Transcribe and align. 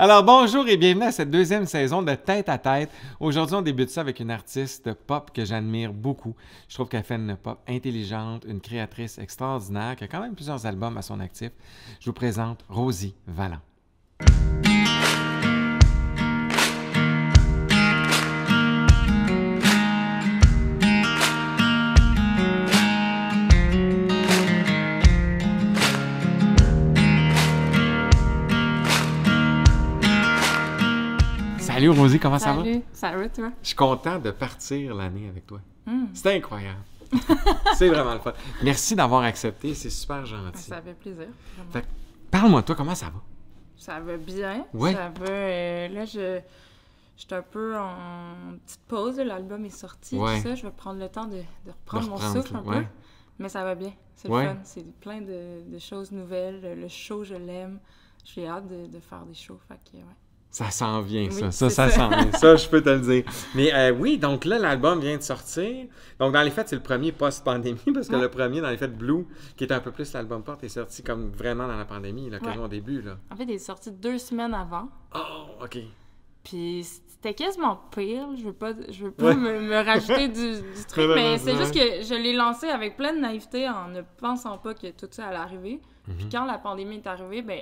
Alors 0.00 0.22
bonjour 0.22 0.68
et 0.68 0.76
bienvenue 0.76 1.06
à 1.06 1.10
cette 1.10 1.28
deuxième 1.28 1.66
saison 1.66 2.02
de 2.02 2.14
Tête 2.14 2.48
à 2.48 2.56
Tête. 2.56 2.88
Aujourd'hui, 3.18 3.56
on 3.56 3.62
débute 3.62 3.90
ça 3.90 4.02
avec 4.02 4.20
une 4.20 4.30
artiste 4.30 4.92
pop 4.92 5.32
que 5.34 5.44
j'admire 5.44 5.92
beaucoup. 5.92 6.36
Je 6.68 6.74
trouve 6.74 6.86
qu'elle 6.86 7.02
fait 7.02 7.16
une 7.16 7.34
pop 7.34 7.58
intelligente, 7.68 8.44
une 8.48 8.60
créatrice 8.60 9.18
extraordinaire 9.18 9.96
qui 9.96 10.04
a 10.04 10.06
quand 10.06 10.20
même 10.20 10.36
plusieurs 10.36 10.66
albums 10.66 10.96
à 10.96 11.02
son 11.02 11.18
actif. 11.18 11.50
Je 11.98 12.06
vous 12.06 12.12
présente 12.12 12.64
Rosie 12.68 13.16
Vallant. 13.26 13.58
Salut 31.78 31.90
Rosie, 31.90 32.18
comment 32.18 32.40
ça 32.40 32.54
va? 32.54 32.64
Salut, 32.64 32.82
ça 32.92 33.12
va 33.16 33.28
toi? 33.28 33.52
Je 33.62 33.68
suis 33.68 33.76
content 33.76 34.18
de 34.18 34.32
partir 34.32 34.96
l'année 34.96 35.28
avec 35.28 35.46
toi. 35.46 35.60
Hmm. 35.86 36.06
C'est 36.12 36.34
incroyable. 36.34 36.80
c'est 37.76 37.88
vraiment 37.88 38.14
le 38.14 38.18
fun. 38.18 38.32
Merci 38.64 38.96
d'avoir 38.96 39.22
accepté, 39.22 39.74
c'est 39.74 39.88
super 39.90 40.26
gentil. 40.26 40.60
Ça 40.60 40.82
fait 40.82 40.94
plaisir. 40.94 41.28
Fait 41.70 41.86
parle-moi, 42.32 42.64
toi, 42.64 42.74
comment 42.74 42.96
ça 42.96 43.06
va? 43.06 43.22
Ça 43.76 44.00
va 44.00 44.16
bien. 44.16 44.66
Ouais. 44.74 44.92
Ça 44.92 45.12
va. 45.20 45.24
euh, 45.30 45.88
là, 45.90 46.04
je. 46.04 46.40
J'étais 47.16 47.36
un 47.36 47.42
peu 47.42 47.78
en 47.78 48.56
petite 48.66 48.80
pause, 48.88 49.20
l'album 49.20 49.64
est 49.64 49.70
sorti, 49.70 50.16
Ouais. 50.16 50.38
tout 50.38 50.48
ça. 50.48 50.54
Je 50.56 50.64
vais 50.64 50.72
prendre 50.72 50.98
le 50.98 51.08
temps 51.08 51.26
de, 51.26 51.36
de 51.36 51.70
reprendre 51.70 52.06
De 52.06 52.10
mon 52.10 52.18
souffle 52.18 52.56
un 52.56 52.62
ouais. 52.64 52.80
peu. 52.80 52.86
Mais 53.38 53.48
ça 53.48 53.62
va 53.62 53.76
bien. 53.76 53.92
C'est 54.16 54.28
Ouais. 54.28 54.46
le 54.46 54.48
fun. 54.50 54.56
C'est 54.64 54.98
plein 54.98 55.20
de, 55.20 55.62
de 55.72 55.78
choses 55.78 56.10
nouvelles. 56.10 56.76
Le, 56.80 56.88
show, 56.88 57.22
je 57.22 57.36
l'aime. 57.36 57.78
J'ai 58.24 58.48
hâte 58.48 58.66
de, 58.66 58.86
de 58.88 58.98
faire 58.98 59.24
des 59.26 59.34
shows. 59.34 59.60
Fait 59.68 59.78
que, 59.88 59.96
ouais. 59.98 60.02
Ça 60.50 60.70
s'en 60.70 61.02
vient, 61.02 61.30
ça. 61.30 61.46
Oui, 61.46 61.52
ça, 61.52 61.68
ça 61.70 61.88
ça. 61.88 61.90
s'en 61.90 62.08
vient. 62.08 62.32
Ça, 62.38 62.56
je 62.56 62.66
peux 62.68 62.80
te 62.80 62.88
le 62.88 63.00
dire. 63.00 63.24
Mais 63.54 63.72
euh, 63.74 63.92
oui, 63.92 64.16
donc 64.16 64.46
là, 64.46 64.58
l'album 64.58 64.98
vient 64.98 65.16
de 65.18 65.22
sortir. 65.22 65.86
Donc, 66.18 66.32
dans 66.32 66.42
les 66.42 66.50
faits, 66.50 66.68
c'est 66.70 66.76
le 66.76 66.82
premier 66.82 67.12
post-pandémie, 67.12 67.78
parce 67.92 68.08
que 68.08 68.14
Ouais. 68.16 68.22
le 68.22 68.30
premier, 68.30 68.60
dans 68.62 68.70
les 68.70 68.78
faits, 68.78 68.96
Blue, 68.96 69.26
qui 69.56 69.64
est 69.64 69.72
un 69.72 69.80
peu 69.80 69.92
plus 69.92 70.10
l'album 70.14 70.42
porte, 70.42 70.64
est 70.64 70.68
sorti 70.70 71.02
comme 71.02 71.30
vraiment 71.32 71.68
dans 71.68 71.76
la 71.76 71.84
pandémie, 71.84 72.30
là, 72.30 72.38
quasiment 72.38 72.60
Ouais. 72.62 72.64
au 72.64 72.68
début, 72.68 73.02
là. 73.02 73.18
En 73.30 73.36
fait, 73.36 73.44
il 73.44 73.50
est 73.52 73.58
sorti 73.58 73.90
deux 73.92 74.16
semaines 74.18 74.54
avant. 74.54 74.88
Oh, 75.14 75.62
OK. 75.64 75.78
Puis 76.44 76.82
c'était 77.08 77.34
quasiment 77.34 77.78
pire. 77.94 78.28
Je 78.38 78.44
veux 78.44 78.52
pas, 78.54 78.72
je 78.88 79.04
veux 79.04 79.10
pas 79.10 79.26
Ouais. 79.26 79.34
me, 79.36 79.60
me 79.60 79.84
rajouter 79.84 80.28
du, 80.28 80.52
du 80.62 80.84
truc, 80.88 81.10
mais 81.14 81.36
c'est 81.38 81.56
juste 81.56 81.74
que 81.74 82.02
je 82.02 82.14
l'ai 82.14 82.32
lancé 82.32 82.68
avec 82.68 82.96
plein 82.96 83.12
de 83.12 83.18
naïveté 83.18 83.68
en 83.68 83.88
ne 83.88 84.00
pensant 84.18 84.56
pas 84.56 84.72
que 84.72 84.86
tout 84.92 85.08
ça 85.10 85.26
allait 85.26 85.36
arriver. 85.36 85.80
Puis 86.04 86.24
Mhm. 86.24 86.30
quand 86.32 86.44
la 86.46 86.56
pandémie 86.58 86.96
est 86.96 87.06
arrivée, 87.06 87.42
ben 87.42 87.60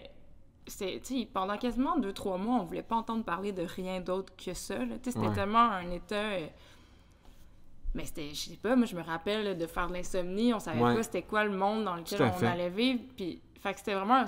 pendant 1.32 1.56
quasiment 1.58 1.96
deux, 1.98 2.12
trois 2.12 2.38
mois, 2.38 2.56
on 2.56 2.64
voulait 2.64 2.82
pas 2.82 2.96
entendre 2.96 3.24
parler 3.24 3.52
de 3.52 3.62
rien 3.62 4.00
d'autre 4.00 4.32
que 4.36 4.54
ça. 4.54 4.78
là. 4.78 4.96
C'était 5.02 5.18
Ouais. 5.18 5.32
tellement 5.34 5.58
un 5.70 5.90
état... 5.90 6.14
euh, 6.16 6.46
Mais 7.94 8.04
c'était, 8.04 8.28
je 8.30 8.50
sais 8.50 8.56
pas, 8.56 8.76
moi 8.76 8.84
je 8.84 8.94
me 8.94 9.02
rappelle 9.02 9.44
là, 9.44 9.54
de 9.54 9.66
faire 9.66 9.86
de 9.88 9.94
l'insomnie, 9.94 10.52
on 10.52 10.58
savait 10.60 10.82
Ouais. 10.82 10.94
pas 10.96 11.02
c'était 11.02 11.22
quoi 11.22 11.44
le 11.44 11.56
monde 11.56 11.84
dans 11.84 11.94
lequel 11.96 12.20
on 12.22 12.32
fait. 12.32 12.46
allait 12.46 12.68
vivre, 12.68 13.00
puis 13.16 13.40
fait 13.60 13.72
que 13.72 13.78
c'était 13.78 13.94
vraiment, 13.94 14.22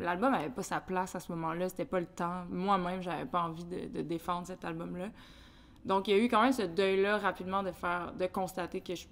l'album 0.00 0.34
avait 0.34 0.50
pas 0.50 0.62
sa 0.64 0.80
place 0.80 1.14
à 1.14 1.20
ce 1.20 1.30
moment-là, 1.32 1.68
c'était 1.68 1.84
pas 1.84 2.00
le 2.00 2.06
temps. 2.06 2.44
Moi-même, 2.50 3.00
j'avais 3.00 3.24
pas 3.24 3.42
envie 3.42 3.64
de, 3.64 3.86
de 3.86 4.02
défendre 4.02 4.46
cet 4.48 4.64
album-là. 4.64 5.06
Donc 5.84 6.08
il 6.08 6.16
y 6.16 6.20
a 6.20 6.22
eu 6.22 6.28
quand 6.28 6.42
même 6.42 6.52
ce 6.52 6.62
deuil-là 6.62 7.18
rapidement 7.18 7.62
de 7.62 7.70
faire, 7.70 8.12
de 8.12 8.26
constater 8.26 8.80
que 8.80 8.94
je 8.94 9.06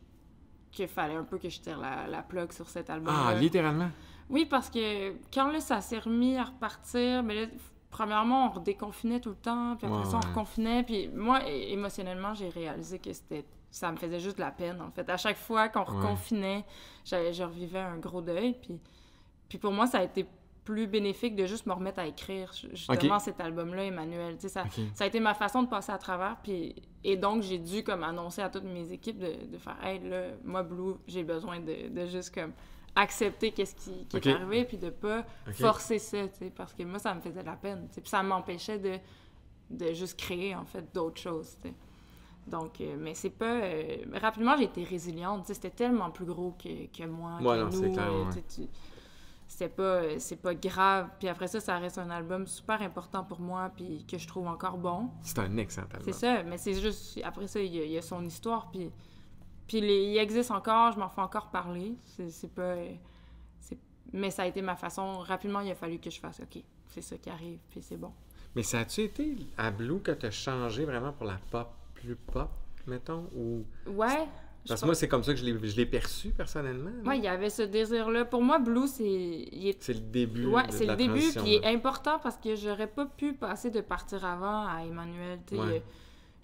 qu'il 0.72 0.86
fallait 0.86 1.16
un 1.16 1.24
peu 1.24 1.36
que 1.38 1.48
je 1.48 1.60
tire 1.60 1.78
la, 1.80 2.06
la 2.06 2.22
plug 2.22 2.52
sur 2.52 2.68
cet 2.68 2.90
album-là. 2.90 3.26
Ah, 3.28 3.34
littéralement? 3.34 3.90
Oui, 4.30 4.46
parce 4.46 4.70
que 4.70 5.10
quand 5.32 5.48
là, 5.50 5.60
ça 5.60 5.80
s'est 5.80 5.98
remis 5.98 6.36
à 6.36 6.44
repartir, 6.44 7.22
mais 7.22 7.34
là, 7.34 7.46
premièrement, 7.90 8.46
on 8.46 8.50
redéconfinait 8.50 9.20
tout 9.20 9.30
le 9.30 9.34
temps, 9.36 9.76
puis 9.76 9.86
après 9.86 10.00
Ouais, 10.00 10.04
ça, 10.06 10.16
on 10.16 10.20
ouais. 10.20 10.28
reconfinait, 10.28 10.82
puis 10.84 11.08
moi, 11.08 11.40
émotionnellement, 11.48 12.34
j'ai 12.34 12.48
réalisé 12.48 12.98
que 12.98 13.12
c'était 13.12 13.44
ça 13.72 13.92
me 13.92 13.96
faisait 13.96 14.18
juste 14.18 14.36
de 14.36 14.40
la 14.42 14.50
peine, 14.50 14.80
en 14.82 14.90
fait. 14.90 15.08
À 15.08 15.16
chaque 15.16 15.36
fois 15.36 15.68
qu'on 15.68 15.80
Ouais. 15.80 15.86
reconfinait, 15.86 16.64
j'avais- 17.04 17.32
je 17.32 17.44
revivais 17.44 17.78
un 17.78 17.98
gros 17.98 18.20
deuil, 18.20 18.54
puis, 18.60 18.80
puis 19.48 19.58
pour 19.58 19.72
moi, 19.72 19.86
ça 19.86 19.98
a 19.98 20.02
été 20.02 20.26
plus 20.64 20.86
bénéfique 20.88 21.34
de 21.36 21.46
juste 21.46 21.66
me 21.66 21.72
remettre 21.72 22.00
à 22.00 22.06
écrire, 22.06 22.52
ju- 22.52 22.68
justement, 22.72 23.18
cet 23.20 23.40
album-là, 23.40 23.84
Emmanuel. 23.84 24.34
Tu 24.36 24.42
sais, 24.42 24.48
ça, 24.48 24.64
ça 24.94 25.04
a 25.04 25.06
été 25.06 25.18
ma 25.20 25.34
façon 25.34 25.62
de 25.62 25.68
passer 25.68 25.90
à 25.92 25.98
travers, 25.98 26.36
puis 26.42 26.74
et 27.02 27.16
donc 27.16 27.42
j'ai 27.42 27.58
dû 27.58 27.82
comme 27.84 28.02
annoncer 28.04 28.42
à 28.42 28.50
toutes 28.50 28.64
mes 28.64 28.92
équipes 28.92 29.18
de, 29.18 29.46
de 29.50 29.56
faire 29.58 29.76
hey 29.82 30.00
là 30.00 30.24
moi 30.44 30.62
Blue 30.62 30.96
j'ai 31.06 31.24
besoin 31.24 31.58
de, 31.60 31.88
de 31.88 32.06
juste 32.06 32.34
comme 32.34 32.52
accepter 32.96 33.52
qu'est-ce 33.52 33.74
qui, 33.74 34.06
est 34.16 34.26
arrivé 34.26 34.64
puis 34.64 34.76
de 34.76 34.90
pas 34.90 35.24
forcer 35.52 35.98
ça 35.98 36.26
tu 36.28 36.38
sais 36.38 36.50
parce 36.50 36.74
que 36.74 36.82
moi 36.82 36.98
ça 36.98 37.14
me 37.14 37.20
faisait 37.20 37.40
de 37.40 37.46
la 37.46 37.56
peine 37.56 37.86
tu 37.88 37.94
sais, 37.94 38.00
puis 38.00 38.10
ça 38.10 38.22
m'empêchait 38.22 38.78
de 38.78 38.98
de 39.70 39.92
juste 39.92 40.18
créer 40.18 40.54
en 40.54 40.64
fait 40.64 40.92
d'autres 40.92 41.20
choses 41.20 41.56
tu 41.62 41.68
sais. 41.68 41.74
donc 42.48 42.80
euh, 42.80 42.96
mais 42.98 43.14
c'est 43.14 43.30
pas 43.30 43.44
euh, 43.62 43.96
rapidement 44.20 44.56
j'ai 44.56 44.64
été 44.64 44.82
résiliente 44.82 45.42
tu 45.42 45.48
sais, 45.48 45.54
c'était 45.54 45.70
tellement 45.70 46.10
plus 46.10 46.24
gros 46.24 46.56
que, 46.62 46.86
que 46.86 47.06
moi 47.06 47.38
Ouais, 47.40 47.58
que 47.58 47.76
non, 47.76 47.82
nous 47.82 47.92
clair, 47.92 48.12
euh, 48.12 48.24
ouais. 48.24 48.42
tu 48.48 48.62
c'était 49.46 49.68
pas 49.68 50.18
c'est 50.18 50.40
pas 50.40 50.54
grave 50.54 51.10
puis 51.18 51.28
après 51.28 51.46
ça 51.48 51.60
ça 51.60 51.78
reste 51.78 51.98
un 51.98 52.10
album 52.10 52.46
super 52.46 52.82
important 52.82 53.24
pour 53.24 53.40
moi 53.40 53.70
puis 53.74 54.04
que 54.04 54.18
je 54.18 54.26
trouve 54.26 54.46
encore 54.48 54.78
bon 54.78 55.10
C'est 55.22 55.38
un 55.38 55.56
excellent 55.56 55.86
album. 55.92 56.02
c'est 56.04 56.18
ça, 56.18 56.42
mais 56.42 56.58
c'est 56.58 56.74
juste, 56.74 57.20
après 57.24 57.46
ça, 57.46 57.60
il 57.60 57.74
y, 57.74 57.80
a, 57.80 57.84
il 57.84 57.90
y 57.92 57.98
a 57.98 58.02
son 58.02 58.24
histoire, 58.24 58.70
puis, 58.70 58.90
puis 59.70 59.80
les- 59.80 60.02
il 60.12 60.18
existe 60.18 60.50
encore, 60.50 60.90
je 60.90 60.98
m'en 60.98 61.08
fais 61.08 61.20
encore 61.20 61.46
parler, 61.46 61.94
c'est 62.28 62.52
pas... 62.52 62.74
c'est- 63.60 63.78
Mais 64.12 64.30
ça 64.32 64.42
a 64.42 64.46
été 64.46 64.62
ma 64.62 64.74
façon, 64.74 65.18
rapidement, 65.20 65.60
il 65.60 65.70
a 65.70 65.76
fallu 65.76 66.00
que 66.00 66.10
je 66.10 66.18
fasse, 66.18 66.40
OK, 66.40 66.60
c'est 66.88 67.02
ça 67.02 67.16
qui 67.16 67.30
arrive, 67.30 67.58
puis 67.70 67.80
c'est 67.80 67.96
bon. 67.96 68.10
Mais 68.56 68.64
ça 68.64 68.80
a-tu 68.80 69.02
été 69.02 69.36
à 69.56 69.70
Blue 69.70 70.00
que 70.00 70.10
tu 70.10 70.26
as 70.26 70.32
changé 70.32 70.84
vraiment 70.84 71.12
pour 71.12 71.26
la 71.26 71.38
pop 71.52 71.68
plus 71.94 72.16
pop, 72.16 72.50
mettons? 72.88 73.28
Ou... 73.36 73.62
Ouais, 73.86 74.26
Parce 74.66 74.80
que 74.80 74.86
moi, 74.86 74.96
c'est 74.96 75.06
comme 75.06 75.22
ça 75.22 75.32
que 75.32 75.38
je 75.38 75.44
l'ai 75.44 75.68
je 75.68 75.76
l'ai 75.76 75.86
perçu 75.86 76.30
personnellement. 76.30 76.90
ouais, 77.08 77.18
il 77.18 77.22
y 77.24 77.28
avait 77.28 77.48
ce 77.48 77.62
désir-là. 77.62 78.24
Pour 78.24 78.42
moi, 78.42 78.58
Blue, 78.58 78.88
c'est... 78.88 79.04
il 79.04 79.68
est- 79.68 79.80
C'est 79.80 79.94
le 79.94 80.00
début. 80.00 80.46
Ouais, 80.46 80.66
de 80.66 80.72
c'est 80.72 80.84
le 80.86 80.96
début, 80.96 81.20
puis 81.32 81.42
il 81.46 81.54
est 81.54 81.66
important 81.66 82.18
parce 82.18 82.36
que 82.38 82.56
j'aurais 82.56 82.88
pas 82.88 83.06
pu 83.06 83.34
passer 83.34 83.70
de 83.70 83.80
partir 83.80 84.24
avant 84.24 84.66
à 84.66 84.82
Emmanuel. 84.84 85.38
Ouais. 85.52 85.82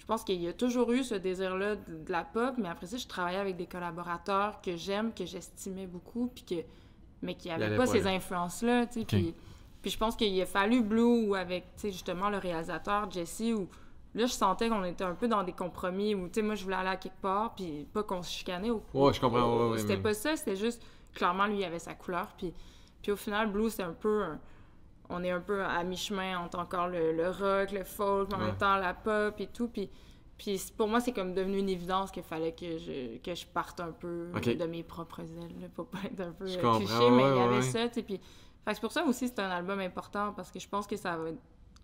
Je 0.06 0.12
pense 0.12 0.22
qu'il 0.22 0.41
y 0.41 0.47
a 0.47 0.53
toujours 0.53 0.93
eu 0.93 1.03
ce 1.03 1.17
désir-là 1.17 1.75
de, 1.75 2.05
de 2.05 2.12
la 2.12 2.22
pop, 2.22 2.55
mais 2.59 2.69
après 2.69 2.87
ça, 2.87 2.97
je 2.97 3.09
travaillais 3.09 3.41
avec 3.41 3.56
des 3.56 3.67
collaborateurs 3.67 4.61
que 4.61 4.77
j'aime, 4.77 5.12
que 5.12 5.25
j'estimais 5.27 5.89
beaucoup, 5.89 6.31
puis 6.33 6.44
que 6.44 6.55
mais 7.22 7.34
qui 7.34 7.49
n'avaient 7.49 7.71
pas 7.77 7.87
pas 7.87 7.87
ces 7.89 8.03
là. 8.03 8.11
influences-là. 8.11 8.87
tu 8.87 9.00
sais, 9.00 9.05
Puis, 9.05 9.34
puis 9.83 9.91
je 9.91 9.99
pense 9.99 10.15
qu'il 10.15 10.41
a 10.41 10.47
fallu 10.47 10.83
Blue 10.83 11.27
ou 11.28 11.34
avec 11.34 11.65
tu 11.75 11.81
sais, 11.83 11.91
justement 11.93 12.31
le 12.31 12.39
réalisateur 12.39 13.11
Jesse, 13.11 13.41
où 13.56 13.67
là, 14.15 14.27
je 14.27 14.33
sentais 14.33 14.69
qu'on 14.69 14.84
était 14.84 15.03
un 15.03 15.15
peu 15.15 15.27
dans 15.27 15.43
des 15.43 15.53
compromis, 15.53 16.15
où 16.15 16.28
tu 16.28 16.34
sais, 16.34 16.43
moi, 16.43 16.55
je 16.55 16.62
voulais 16.62 16.77
aller 16.77 16.91
à 16.91 16.97
quelque 16.97 17.21
part, 17.21 17.56
puis 17.56 17.84
pas 17.93 18.05
qu'on 18.05 18.23
se 18.23 18.31
chicanait. 18.31 18.71
Au, 18.71 18.81
Ouais, 18.94 19.12
je 19.12 19.21
comprends, 19.21 19.59
ouais, 19.67 19.71
ouais, 19.73 19.78
c'était 19.78 19.97
mais- 19.97 20.03
pas 20.03 20.15
ça, 20.15 20.37
c'était 20.37 20.55
juste, 20.56 20.81
clairement, 21.15 21.47
lui, 21.47 21.59
il 21.59 21.65
avait 21.65 21.81
sa 21.81 21.94
couleur, 21.94 22.28
puis, 22.38 22.55
puis 23.03 23.11
au 23.11 23.17
final, 23.17 23.50
Blue, 23.50 23.71
c'est 23.71 23.83
un 23.83 23.93
peu... 23.93 24.23
un- 24.23 24.38
on 25.09 25.22
est 25.25 25.31
un 25.31 25.41
peu 25.41 25.62
à 25.65 25.83
mi-chemin 25.84 26.39
entre 26.39 26.59
encore 26.59 26.89
le, 26.89 27.12
le 27.12 27.28
rock, 27.31 27.72
le 27.72 27.84
folk, 27.84 28.28
mais 28.31 28.34
en 28.37 28.39
Ouais. 28.41 28.47
même 28.47 28.56
temps 28.56 28.77
la 28.77 28.94
pop 28.94 29.34
et 29.41 29.47
tout, 29.49 29.69
puis... 29.69 29.91
Puis 30.39 30.61
pour 30.77 30.87
moi, 30.87 31.00
c'est 31.00 31.12
comme 31.12 31.33
devenu 31.33 31.56
une 31.61 31.71
évidence 31.71 32.11
qu'il 32.11 32.22
fallait 32.22 32.53
que 32.53 32.77
je, 32.77 33.17
que 33.22 33.34
je 33.34 33.47
parte 33.47 33.81
un 33.81 33.91
peu 33.91 34.31
de 34.34 34.67
mes 34.67 34.83
propres 34.83 35.21
ailes, 35.21 35.71
pour 35.75 35.87
pas 35.87 36.00
être 36.05 36.21
un 36.21 36.33
peu 36.33 36.44
cliché, 36.44 37.11
mais 37.11 37.22
il 37.31 37.37
y 37.37 37.41
avait 37.41 37.62
ça, 37.62 37.89
tu 37.89 37.94
sais, 37.94 38.03
puis... 38.03 38.21
C'est 38.67 38.81
pour 38.81 38.93
ça 38.93 39.03
aussi 39.05 39.28
c'est 39.28 39.39
un 39.39 39.49
album 39.49 39.81
important, 39.81 40.33
parce 40.34 40.50
que 40.50 40.59
je 40.61 40.69
pense 40.69 40.87
que 40.87 40.97
ça 40.97 41.17
va... 41.17 41.31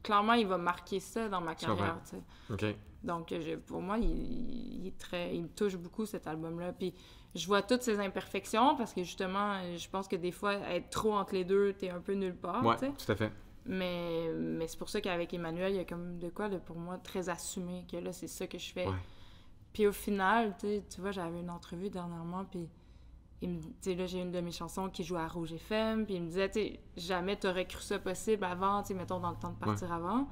Clairement, 0.03 0.35
il 0.35 0.47
va 0.47 0.59
marquer 0.59 1.01
ça 1.01 1.29
dans 1.31 1.41
ma 1.41 1.55
carrière, 1.55 1.97
tu 2.05 2.17
sais. 2.17 2.23
OK. 2.69 2.77
Donc, 3.05 3.29
je- 3.31 3.57
pour 3.57 3.81
moi, 3.83 3.99
il, 3.99 4.81
il 4.81 4.87
est 4.87 4.99
très, 4.99 5.35
il 5.35 5.43
me 5.43 5.49
touche 5.49 5.77
beaucoup 5.77 6.07
cet 6.07 6.27
album-là. 6.27 6.73
Puis, 6.73 6.95
je 7.35 7.47
vois 7.47 7.63
toutes 7.63 7.83
ses 7.83 7.99
imperfections 7.99 8.77
parce 8.77 8.93
que 8.93 9.03
justement, 9.03 9.59
je 9.77 9.89
pense 9.89 10.07
que 10.09 10.17
des 10.17 10.33
fois, 10.33 10.55
être 10.71 10.91
trop 10.91 11.15
entre 11.15 11.35
les 11.35 11.45
deux, 11.45 11.73
t'es 11.73 11.91
un 11.91 12.01
peu 12.01 12.13
nulle 12.15 12.37
part. 12.37 12.63
sais. 12.79 12.93
tout 12.93 13.11
à 13.13 13.17
fait. 13.17 13.33
Mais, 13.65 14.29
mais 14.35 14.67
c'est 14.67 14.79
pour 14.79 14.89
ça 14.89 15.01
qu'avec 15.01 15.33
Emmanuel, 15.33 15.73
il 15.73 15.77
y 15.77 15.81
a 15.81 15.85
comme 15.85 16.19
de 16.19 16.29
quoi 16.31 16.49
de 16.49 16.59
pour 16.59 16.77
moi 16.77 16.99
très 16.99 17.29
assumé 17.29 17.85
que 17.91 17.97
là, 17.97 18.13
c'est 18.13 18.27
ça 18.27 18.47
que 18.47 18.59
je 18.59 18.73
fais. 18.73 18.87
Ouais. 18.87 18.95
Puis 19.73 19.87
au 19.87 19.93
final, 19.93 20.55
tu 20.61 21.01
vois, 21.01 21.13
j'avais 21.13 21.41
une 21.41 21.49
entrevue 21.51 21.89
dernièrement, 21.89 22.45
puis 22.45 22.69
il 23.41 23.49
me, 23.51 23.61
là, 23.97 24.07
j'ai 24.07 24.21
une 24.21 24.31
de 24.33 24.41
mes 24.41 24.51
chansons 24.53 24.89
qui 24.91 25.03
joue 25.05 25.17
à 25.17 25.27
Rouge 25.27 25.53
FM, 25.53 26.05
puis 26.05 26.15
il 26.17 26.23
me 26.23 26.27
disait, 26.27 26.51
tu 26.51 26.61
sais, 26.61 26.81
jamais 26.97 27.37
t'aurais 27.37 27.67
cru 27.67 27.81
ça 27.83 27.99
possible 27.99 28.45
avant, 28.45 28.83
tu 28.83 28.89
sais, 28.89 28.95
mettons 28.95 29.19
dans 29.21 29.31
le 29.31 29.37
temps 29.37 29.51
de 29.53 29.57
partir 29.57 29.93
avant. 29.93 30.27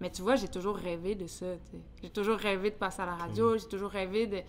Mais 0.00 0.10
tu 0.10 0.22
vois, 0.22 0.36
j'ai 0.36 0.48
toujours 0.48 0.76
rêvé 0.76 1.14
de 1.14 1.26
ça. 1.26 1.46
J'ai 2.02 2.10
toujours 2.10 2.36
rêvé 2.36 2.70
de 2.70 2.76
passer 2.76 3.02
à 3.02 3.06
la 3.06 3.16
radio, 3.16 3.56
j'ai 3.58 3.66
toujours 3.66 3.90
rêvé 3.90 4.26
de, 4.26 4.42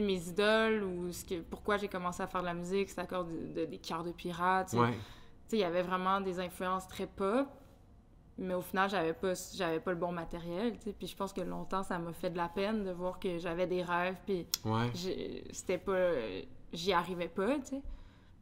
mes 0.00 0.28
idoles, 0.28 0.82
ou 0.84 1.12
ce 1.12 1.24
que, 1.24 1.40
pourquoi 1.42 1.76
j'ai 1.76 1.88
commencé 1.88 2.22
à 2.22 2.26
faire 2.26 2.40
de 2.40 2.46
la 2.46 2.54
musique, 2.54 2.88
c'est 2.90 3.00
encore 3.00 3.24
de- 3.24 3.52
de- 3.60 3.64
des 3.66 3.78
cœurs 3.78 4.02
de 4.02 4.10
pirates. 4.12 4.72
Ouais. 4.72 4.94
Il 5.52 5.58
y 5.58 5.64
avait 5.64 5.82
vraiment 5.82 6.20
des 6.22 6.40
influences 6.40 6.88
très 6.88 7.06
pop, 7.06 7.46
mais 8.38 8.54
au 8.54 8.62
final, 8.62 8.88
j'avais 8.88 9.12
pas, 9.12 9.34
j'avais 9.54 9.80
pas 9.80 9.90
le 9.90 9.98
bon 9.98 10.10
matériel. 10.10 10.78
Puis 10.98 11.06
je 11.06 11.14
pense 11.14 11.32
que 11.34 11.42
longtemps, 11.42 11.82
ça 11.82 11.98
m'a 11.98 12.12
fait 12.14 12.30
de 12.30 12.38
la 12.38 12.48
peine 12.48 12.84
de 12.84 12.90
voir 12.90 13.18
que 13.20 13.38
j'avais 13.38 13.66
des 13.66 13.82
rêves, 13.82 14.16
puis 14.24 14.46
Ouais. 14.64 14.90
c'était 15.52 15.78
pas... 15.78 16.08
J'y 16.72 16.92
arrivais 16.94 17.28
pas, 17.28 17.58
tu 17.58 17.66
sais. 17.66 17.82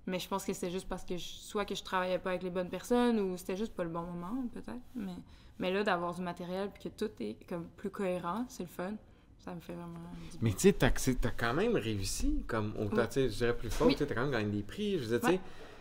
Mais 0.06 0.20
je 0.20 0.28
pense 0.28 0.44
que 0.44 0.52
c'est 0.52 0.70
juste 0.70 0.88
parce 0.88 1.04
que 1.04 1.16
je- 1.16 1.24
soit 1.24 1.64
que 1.64 1.74
je 1.74 1.82
travaillais 1.82 2.18
pas 2.20 2.30
avec 2.30 2.44
les 2.44 2.50
bonnes 2.50 2.70
personnes 2.70 3.18
ou 3.18 3.36
c'était 3.36 3.56
juste 3.56 3.74
pas 3.74 3.82
le 3.82 3.90
bon 3.90 4.02
moment, 4.02 4.44
peut-être. 4.54 4.78
Mais, 4.94 5.16
mais 5.60 5.72
là, 5.72 5.84
d'avoir 5.84 6.12
du 6.14 6.22
matériel 6.22 6.70
puis 6.72 6.90
que 6.90 6.94
tout 7.04 7.10
est 7.20 7.36
comme 7.48 7.66
plus 7.76 7.90
cohérent, 7.90 8.44
c'est 8.48 8.64
le 8.64 8.68
fun. 8.68 8.94
Ça 9.38 9.54
me 9.54 9.60
fait 9.60 9.72
vraiment. 9.72 9.98
Mais 10.42 10.50
tu 10.52 10.58
sais, 10.60 10.72
t'as 10.74 10.90
t'as 10.90 11.30
quand 11.30 11.54
même 11.54 11.74
réussi, 11.76 12.42
comme, 12.46 12.74
au 12.78 12.84
Oui. 12.94 13.02
je 13.14 13.26
dirais 13.28 13.56
plus 13.56 13.70
fort, 13.70 13.86
Oui. 13.86 13.94
tu 13.96 14.04
t'as 14.04 14.14
quand 14.14 14.22
même 14.22 14.32
gagné 14.32 14.50
des 14.50 14.62
prix. 14.62 14.98
Je 14.98 15.04
veux 15.04 15.18
dire, 15.18 15.20
tu 15.20 15.26
sais, 15.28 15.32
Ouais. 15.34 15.40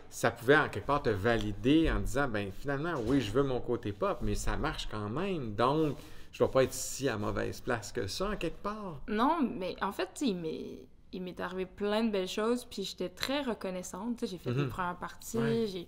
ça 0.10 0.31
pouvait 0.31 0.56
en 0.58 0.70
quelque 0.70 0.86
part 0.86 1.02
te 1.04 1.10
valider 1.10 1.92
en 1.92 2.00
disant, 2.00 2.28
ben 2.30 2.52
finalement, 2.54 2.94
oui, 3.06 3.20
je 3.20 3.31
veux 3.31 3.44
mon 3.44 3.60
côté 3.60 3.92
pop, 3.92 4.20
mais 4.22 4.36
ça 4.36 4.56
marche 4.56 4.88
quand 4.90 5.10
même. 5.10 5.56
Donc, 5.56 5.98
je 6.32 6.40
dois 6.40 6.52
pas 6.52 6.64
être 6.64 6.74
si 6.74 7.10
à 7.10 7.18
mauvaise 7.18 7.60
place 7.60 7.92
que 7.92 8.08
ça, 8.08 8.30
en 8.32 8.38
quelque 8.38 8.62
part. 8.64 9.02
Non, 9.10 9.40
mais 9.42 9.75
en 9.82 9.92
fait, 9.92 10.10
tu 10.14 10.25
sais, 10.25 10.28
il 10.28 10.36
m'est, 10.38 10.80
il 11.12 11.22
m'est 11.22 11.40
arrivé 11.42 11.66
plein 11.66 12.04
de 12.06 12.12
belles 12.12 12.28
choses, 12.30 12.64
puis 12.64 12.84
j'étais 12.84 13.10
très 13.10 13.42
reconnaissante. 13.42 14.24
J'ai 14.25 14.38
fait 14.38 14.54
des 14.54 14.62
Mhm. 14.64 14.70
premières 14.70 14.98
parties, 14.98 15.38
Ouais. 15.38 15.66
j'ai, 15.68 15.88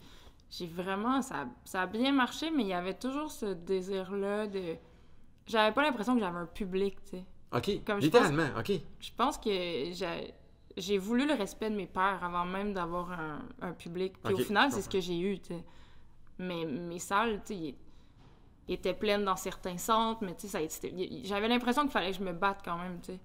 j'ai 0.51 0.67
vraiment... 0.67 1.21
Ça, 1.21 1.47
ça 1.63 1.83
a 1.83 1.87
bien 1.87 2.11
marché, 2.11 2.51
mais 2.51 2.63
il 2.63 2.69
y 2.69 2.73
avait 2.73 2.93
toujours 2.93 3.31
ce 3.31 3.47
désir-là 3.47 4.47
de... 4.47 4.75
J'avais 5.47 5.73
pas 5.73 5.81
l'impression 5.81 6.13
que 6.13 6.19
j'avais 6.19 6.37
un 6.37 6.45
public, 6.45 6.97
tu 7.03 7.17
sais. 7.17 7.25
OK, 7.53 7.83
Comme 7.85 7.99
je 7.99 8.05
littéralement, 8.05 8.47
OK. 8.57 8.71
Je 8.99 9.09
pense 9.17 9.37
que 9.37 9.49
j'ai, 10.77 10.97
voulu 10.97 11.27
le 11.27 11.33
respect 11.33 11.69
de 11.69 11.75
mes 11.75 11.87
pères 11.87 12.23
avant 12.23 12.45
même 12.45 12.73
d'avoir 12.73 13.11
un, 13.11 13.39
un 13.61 13.73
public. 13.73 14.13
Puis 14.23 14.33
au 14.33 14.37
final, 14.37 14.71
c'est 14.71 14.81
ce 14.81 14.89
que 14.89 14.99
j'ai 14.99 15.19
eu, 15.19 15.39
tu 15.39 15.53
sais. 15.53 15.63
Mais 16.37 16.65
mes 16.65 16.99
salles, 16.99 17.41
tu 17.45 17.55
sais, 17.55 17.75
étaient 18.67 18.93
pleines 18.93 19.25
dans 19.25 19.35
certains 19.35 19.77
centres, 19.77 20.23
mais 20.23 20.35
tu 20.35 20.47
sais, 20.47 20.69
j'avais 21.23 21.47
l'impression 21.47 21.83
qu'il 21.83 21.91
fallait 21.91 22.11
que 22.11 22.17
je 22.17 22.23
me 22.23 22.33
batte 22.33 22.61
quand 22.63 22.77
même, 22.77 22.99
tu 23.01 23.13
sais. 23.13 23.19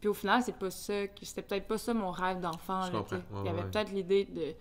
Puis 0.00 0.08
au 0.08 0.14
final, 0.14 0.42
c'est 0.42 0.56
pas 0.56 0.70
ça, 0.70 0.94
c'était 1.22 1.42
peut-être 1.42 1.66
pas 1.66 1.78
ça 1.78 1.94
mon 1.94 2.10
rêve 2.10 2.40
d'enfant, 2.40 2.82
ouais, 2.82 3.02
Il 3.40 3.46
y 3.46 3.48
avait 3.48 3.62
ouais. 3.62 3.70
peut-être 3.70 3.92
l'idée 3.92 4.24
de... 4.24 4.54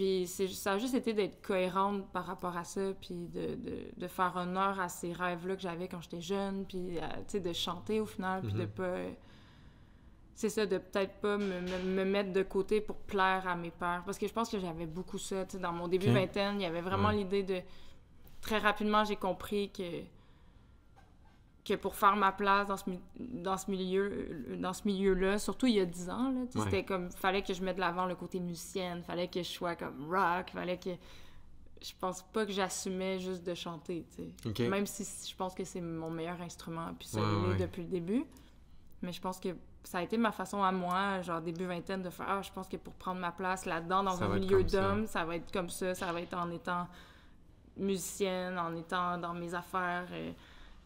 Puis 0.00 0.26
c'est- 0.26 0.48
ça 0.48 0.72
a 0.72 0.78
juste 0.78 0.94
été 0.94 1.12
d'être 1.12 1.42
cohérente 1.42 2.10
par 2.10 2.24
rapport 2.24 2.56
à 2.56 2.64
ça, 2.64 2.80
puis 2.98 3.26
de, 3.28 3.54
de, 3.56 3.76
de 3.98 4.06
faire 4.08 4.32
honneur 4.34 4.80
à 4.80 4.88
ces 4.88 5.12
rêves-là 5.12 5.56
que 5.56 5.60
j'avais 5.60 5.88
quand 5.88 6.00
j'étais 6.00 6.22
jeune, 6.22 6.64
puis 6.64 6.98
euh, 6.98 7.38
de 7.38 7.52
chanter 7.52 8.00
au 8.00 8.06
final, 8.06 8.40
puis 8.40 8.54
de 8.54 8.62
Mhm. 8.62 8.68
pas... 8.68 8.96
C'est 10.34 10.48
ça, 10.48 10.64
de 10.64 10.78
peut-être 10.78 11.20
pas 11.20 11.36
me, 11.36 11.60
me- 11.60 11.82
me 11.96 12.04
mettre 12.06 12.32
de 12.32 12.42
côté 12.42 12.80
pour 12.80 12.96
plaire 12.96 13.46
à 13.46 13.54
mes 13.56 13.70
pères. 13.70 14.02
Parce 14.06 14.16
que 14.16 14.26
je 14.26 14.32
pense 14.32 14.48
que 14.48 14.58
j'avais 14.58 14.86
beaucoup 14.86 15.18
ça, 15.18 15.44
tu 15.44 15.56
sais, 15.56 15.58
dans 15.62 15.72
mon 15.72 15.86
début 15.86 16.08
Ok. 16.08 16.14
vingtaine, 16.14 16.58
il 16.58 16.62
y 16.62 16.66
avait 16.66 16.80
vraiment 16.80 17.08
Ouais. 17.08 17.16
l'idée 17.16 17.42
de... 17.42 17.60
Très 18.40 18.56
rapidement, 18.56 19.04
j'ai 19.04 19.16
compris 19.16 19.70
que 19.70 19.82
que 21.70 21.76
pour 21.80 21.94
faire 21.94 22.16
ma 22.16 22.32
place 22.32 22.66
dans 22.68 22.76
ce, 22.76 22.84
dans 23.18 23.56
ce 23.56 23.70
milieu 23.70 24.56
dans 24.58 24.72
ce 24.72 24.82
milieu-là, 24.86 25.38
surtout 25.38 25.66
il 25.66 25.74
y 25.74 25.80
a 25.80 25.84
10 25.86 26.10
ans, 26.10 26.30
là, 26.30 26.40
Ouais. 26.40 26.64
c'était 26.64 26.84
comme 26.84 27.10
fallait 27.10 27.42
que 27.42 27.54
je 27.54 27.62
mette 27.62 27.76
de 27.76 27.80
l'avant 27.80 28.06
le 28.06 28.14
côté 28.14 28.40
musicienne, 28.40 29.02
fallait 29.02 29.28
que 29.28 29.42
je 29.42 29.48
sois 29.48 29.76
comme 29.76 30.08
rock, 30.10 30.50
fallait 30.52 30.78
que 30.78 30.90
je 31.82 31.92
pense 31.98 32.22
pas 32.22 32.44
que 32.44 32.52
j'assumais 32.52 33.18
juste 33.18 33.42
de 33.46 33.54
chanter, 33.54 34.04
tu 34.14 34.22
sais. 34.24 34.48
OK. 34.48 34.58
Même 34.70 34.86
si 34.86 35.04
je 35.30 35.34
pense 35.34 35.54
que 35.54 35.64
c'est 35.64 35.80
mon 35.80 36.10
meilleur 36.10 36.40
instrument 36.42 36.92
puis 36.98 37.08
ça 37.08 37.20
Ouais, 37.20 37.26
l'est 37.26 37.48
ouais. 37.52 37.56
depuis 37.56 37.82
le 37.82 37.88
début. 37.88 38.24
Mais 39.02 39.12
je 39.12 39.20
pense 39.22 39.40
que 39.40 39.48
ça 39.84 39.96
a 39.98 40.02
été 40.02 40.18
ma 40.18 40.30
façon 40.30 40.62
à 40.62 40.70
moi, 40.72 41.22
genre 41.22 41.40
début 41.40 41.64
vingtaine, 41.64 42.02
de 42.02 42.10
faire 42.10 42.26
ah, 42.28 42.42
je 42.42 42.52
pense 42.52 42.68
que 42.68 42.76
pour 42.76 42.92
prendre 42.94 43.18
ma 43.20 43.32
place 43.32 43.64
là-dedans 43.64 44.02
dans 44.02 44.16
Ça 44.16 44.26
un 44.26 44.38
milieu 44.38 44.66
ça. 44.68 44.80
d'hommes, 44.82 45.06
ça 45.06 45.24
va 45.24 45.36
être 45.36 45.50
comme 45.50 45.70
ça, 45.70 45.94
ça 45.94 46.12
va 46.12 46.20
être 46.20 46.34
en 46.34 46.50
étant 46.50 46.86
musicienne, 47.76 48.58
en 48.58 48.74
étant 48.76 49.16
dans 49.18 49.32
mes 49.34 49.54
affaires. 49.54 50.06
euh, 50.12 50.32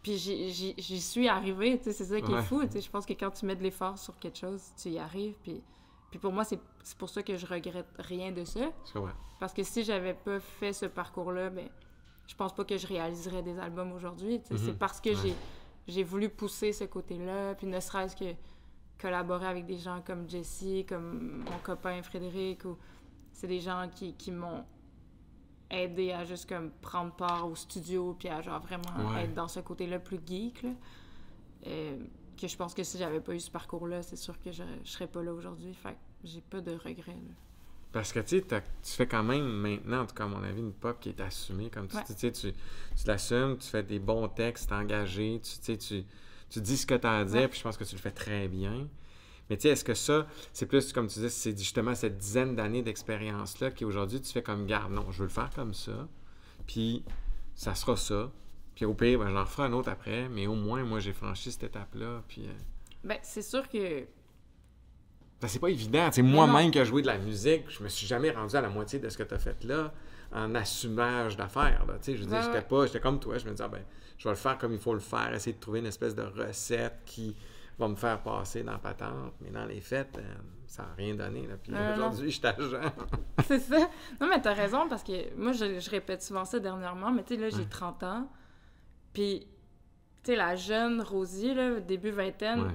Puis 0.04 0.16
j'y- 0.18 1.00
suis 1.00 1.26
arrivée, 1.28 1.78
tu 1.78 1.84
sais, 1.84 1.92
c'est 1.92 2.04
ça 2.04 2.20
qui 2.20 2.30
Ouais. 2.32 2.38
est 2.38 2.42
fou. 2.42 2.62
tu 2.64 2.70
sais. 2.72 2.80
Je 2.80 2.90
pense 2.90 3.04
que 3.06 3.14
quand 3.14 3.30
tu 3.32 3.46
mets 3.46 3.56
de 3.56 3.62
l'effort 3.64 3.98
sur 3.98 4.16
quelque 4.18 4.38
chose, 4.38 4.62
tu 4.76 4.90
y 4.90 4.98
arrives. 5.00 5.34
Puis, 5.42 5.60
puis 6.10 6.18
pour 6.20 6.32
moi, 6.32 6.44
c'est 6.44 6.60
pour 6.98 7.08
ça 7.08 7.22
que 7.24 7.36
je 7.36 7.46
regrette 7.46 7.88
rien 7.98 8.30
de 8.30 8.44
ça. 8.44 8.70
Parce 9.40 9.52
que 9.52 9.62
si 9.64 9.82
j'avais 9.82 10.14
pas 10.14 10.38
fait 10.38 10.72
ce 10.72 10.86
parcours-là, 10.86 11.50
ben, 11.50 11.68
je 12.28 12.34
pense 12.36 12.54
pas 12.54 12.64
que 12.64 12.76
je 12.76 12.86
réaliserais 12.86 13.42
des 13.42 13.58
albums 13.58 13.92
aujourd'hui. 13.92 14.40
tu 14.40 14.48
sais. 14.56 14.64
C'est 14.66 14.72
Mhm. 14.72 14.78
parce 14.78 15.00
que 15.00 15.10
Ouais. 15.10 15.34
j'ai 15.88 16.02
voulu 16.04 16.28
pousser 16.28 16.72
ce 16.72 16.84
côté-là, 16.84 17.54
puis 17.54 17.66
ne 17.66 17.80
serait-ce 17.80 18.14
que 18.14 18.34
collaborer 19.00 19.46
avec 19.46 19.66
des 19.66 19.76
gens 19.78 20.00
comme 20.06 20.28
Jessie, 20.30 20.84
comme 20.88 21.44
mon 21.50 21.58
copain 21.62 22.00
Frédéric, 22.02 22.64
ou 22.64 22.76
c'est 23.32 23.48
des 23.48 23.60
gens 23.60 23.88
qui, 23.94 24.14
qui 24.14 24.30
m'ont 24.30 24.64
aidé 25.70 26.12
à 26.12 26.24
juste 26.24 26.48
comme 26.48 26.70
prendre 26.82 27.12
part 27.14 27.48
au 27.48 27.54
studio, 27.54 28.14
puis 28.18 28.28
à 28.28 28.40
genre 28.42 28.60
vraiment 28.60 29.10
Ouais. 29.14 29.24
être 29.24 29.34
dans 29.34 29.48
ce 29.48 29.60
côté-là 29.60 29.98
plus 29.98 30.20
geek, 30.24 30.62
là. 30.62 30.70
Euh, 31.66 31.96
que 32.40 32.48
je 32.48 32.56
pense 32.56 32.74
que 32.74 32.82
si 32.82 32.98
j'avais 32.98 33.20
pas 33.20 33.34
eu 33.34 33.40
ce 33.40 33.50
parcours-là, 33.50 34.02
c'est 34.02 34.16
sûr 34.16 34.40
que 34.40 34.50
je, 34.52 34.62
je 34.84 34.90
serais 34.90 35.06
pas 35.06 35.22
là 35.22 35.32
aujourd'hui. 35.32 35.72
Fait 35.74 35.92
que 35.92 35.98
j'ai 36.24 36.40
pas 36.40 36.60
de 36.60 36.72
regrets, 36.72 37.12
là. 37.12 37.34
Parce 37.92 38.12
que 38.12 38.18
tu 38.20 38.38
sais, 38.38 38.42
t'as- 38.42 38.60
tu 38.60 38.90
fais 38.90 39.06
quand 39.06 39.22
même 39.22 39.44
maintenant, 39.46 40.00
en 40.02 40.06
tout 40.06 40.14
cas 40.16 40.24
à 40.24 40.26
mon 40.26 40.42
avis, 40.42 40.60
une 40.60 40.72
pop 40.72 40.98
qui 41.00 41.10
est 41.10 41.20
assumée. 41.20 41.70
Comme 41.70 41.86
tu 41.86 41.96
Ouais. 41.96 42.02
dis, 42.08 42.16
tu 42.16 42.32
tu, 42.52 43.06
l'assumes, 43.06 43.56
tu 43.56 43.68
fais 43.68 43.84
des 43.84 44.00
bons 44.00 44.26
textes, 44.28 44.68
t'es 44.68 44.74
engagé, 44.74 45.40
tu, 45.42 45.58
tu 45.58 45.64
sais, 45.64 45.76
tu, 45.78 46.04
tu 46.50 46.60
dis 46.60 46.76
ce 46.76 46.86
que 46.86 46.94
tu 46.94 47.06
as 47.06 47.18
à 47.18 47.24
dire, 47.24 47.48
puis 47.48 47.58
je 47.58 47.62
pense 47.64 47.76
que 47.76 47.84
tu 47.84 47.94
le 47.94 48.00
fais 48.00 48.10
très 48.10 48.48
bien. 48.48 48.88
Mais 49.50 49.56
tu 49.56 49.62
sais, 49.62 49.68
est-ce 49.70 49.84
que 49.84 49.94
ça, 49.94 50.26
c'est 50.52 50.66
plus, 50.66 50.92
comme 50.92 51.06
tu 51.06 51.20
dis, 51.20 51.30
c'est 51.30 51.56
justement 51.56 51.94
cette 51.94 52.16
dizaine 52.16 52.56
d'années 52.56 52.82
d'expérience-là 52.82 53.70
qui 53.70 53.84
aujourd'hui, 53.84 54.20
tu 54.20 54.32
fais 54.32 54.42
comme 54.42 54.66
garde, 54.66 54.92
non, 54.92 55.10
je 55.10 55.18
veux 55.18 55.24
le 55.24 55.30
faire 55.30 55.50
comme 55.54 55.74
ça, 55.74 56.08
puis 56.66 57.04
ça 57.54 57.74
sera 57.74 57.96
ça. 57.96 58.30
Puis 58.74 58.84
au 58.84 58.94
pire, 58.94 59.18
ben, 59.20 59.30
j'en 59.30 59.44
ferai 59.46 59.68
un 59.68 59.72
autre 59.72 59.90
après, 59.90 60.28
mais 60.28 60.46
au 60.46 60.54
moins, 60.54 60.82
moi, 60.82 60.98
j'ai 60.98 61.12
franchi 61.12 61.52
cette 61.52 61.64
étape-là. 61.64 62.22
Puis 62.26 62.46
euh, 62.46 62.52
Ben, 63.04 63.18
c'est 63.22 63.42
sûr 63.42 63.68
que 63.68 64.04
ben, 65.40 65.48
c'est 65.48 65.58
pas 65.58 65.68
évident. 65.68 66.08
Mais 66.16 66.22
moi-même 66.22 66.70
qui 66.70 66.78
ai 66.78 66.84
joué 66.86 67.02
de 67.02 67.06
la 67.06 67.18
musique, 67.18 67.64
je 67.68 67.82
me 67.82 67.88
suis 67.88 68.06
jamais 68.06 68.30
rendu 68.30 68.56
à 68.56 68.62
la 68.62 68.70
moitié 68.70 68.98
de 68.98 69.08
ce 69.10 69.18
que 69.18 69.22
tu 69.24 69.34
as 69.34 69.38
fait 69.38 69.62
là 69.64 69.92
en 70.32 70.54
assumage 70.54 71.36
d'affaires. 71.36 71.84
là. 71.86 71.94
Tu 71.98 72.12
sais, 72.12 72.16
je 72.16 72.22
veux 72.22 72.28
dire, 72.28 72.42
j'étais 72.42 72.62
pas, 72.66 72.86
j'étais 72.86 73.00
comme 73.00 73.20
toi, 73.20 73.36
je 73.38 73.44
me 73.44 73.50
disais, 73.50 73.62
ah, 73.64 73.68
ben, 73.68 73.82
je 74.16 74.24
vais 74.24 74.30
le 74.30 74.36
faire 74.36 74.56
comme 74.58 74.72
il 74.72 74.78
faut 74.78 74.94
le 74.94 75.00
faire, 75.00 75.32
essayer 75.34 75.52
de 75.54 75.60
trouver 75.60 75.80
une 75.80 75.86
espèce 75.86 76.14
de 76.14 76.22
recette 76.22 77.02
qui 77.04 77.36
va 77.78 77.88
me 77.88 77.96
faire 77.96 78.20
passer 78.22 78.62
dans 78.62 78.72
la 78.72 78.78
patente. 78.78 79.32
Mais 79.40 79.50
dans 79.50 79.64
les 79.66 79.80
faits, 79.80 80.16
euh, 80.18 80.22
ça 80.66 80.82
n'a 80.84 80.94
rien 80.96 81.14
donné. 81.14 81.46
Là. 81.46 81.54
Puis 81.62 81.72
aujourd'hui, 81.94 82.30
je 82.30 82.36
suis 82.38 82.46
agent. 82.46 82.92
C'est 83.46 83.58
ça. 83.60 83.78
Non, 84.20 84.28
mais 84.28 84.40
t'as 84.40 84.54
raison, 84.54 84.88
parce 84.88 85.02
que 85.02 85.34
moi, 85.36 85.52
je, 85.52 85.78
je 85.80 85.90
répète 85.90 86.22
souvent 86.22 86.44
ça 86.44 86.58
dernièrement, 86.60 87.10
mais 87.10 87.22
tu 87.24 87.34
sais, 87.34 87.40
là, 87.40 87.48
j'ai 87.50 87.58
Ouais. 87.58 87.68
30 87.68 88.02
ans. 88.04 88.28
Puis, 89.12 89.46
tu 90.22 90.30
sais, 90.32 90.36
la 90.36 90.56
jeune 90.56 91.00
Rosie, 91.02 91.54
là, 91.54 91.80
début 91.80 92.10
vingtaine, 92.10 92.62
Ouais. 92.62 92.74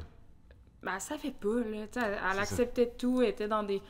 ben, 0.83 0.93
elle 0.95 1.01
savait 1.01 1.31
pas, 1.31 1.55
là. 1.55 1.87
Tu 1.87 1.99
sais, 1.99 2.05
elle, 2.05 2.13
elle 2.13 2.35
ça. 2.35 2.41
acceptait 2.41 2.93
tout, 2.97 3.21
elle 3.21 3.29
était 3.29 3.47
dans 3.47 3.63
des. 3.63 3.81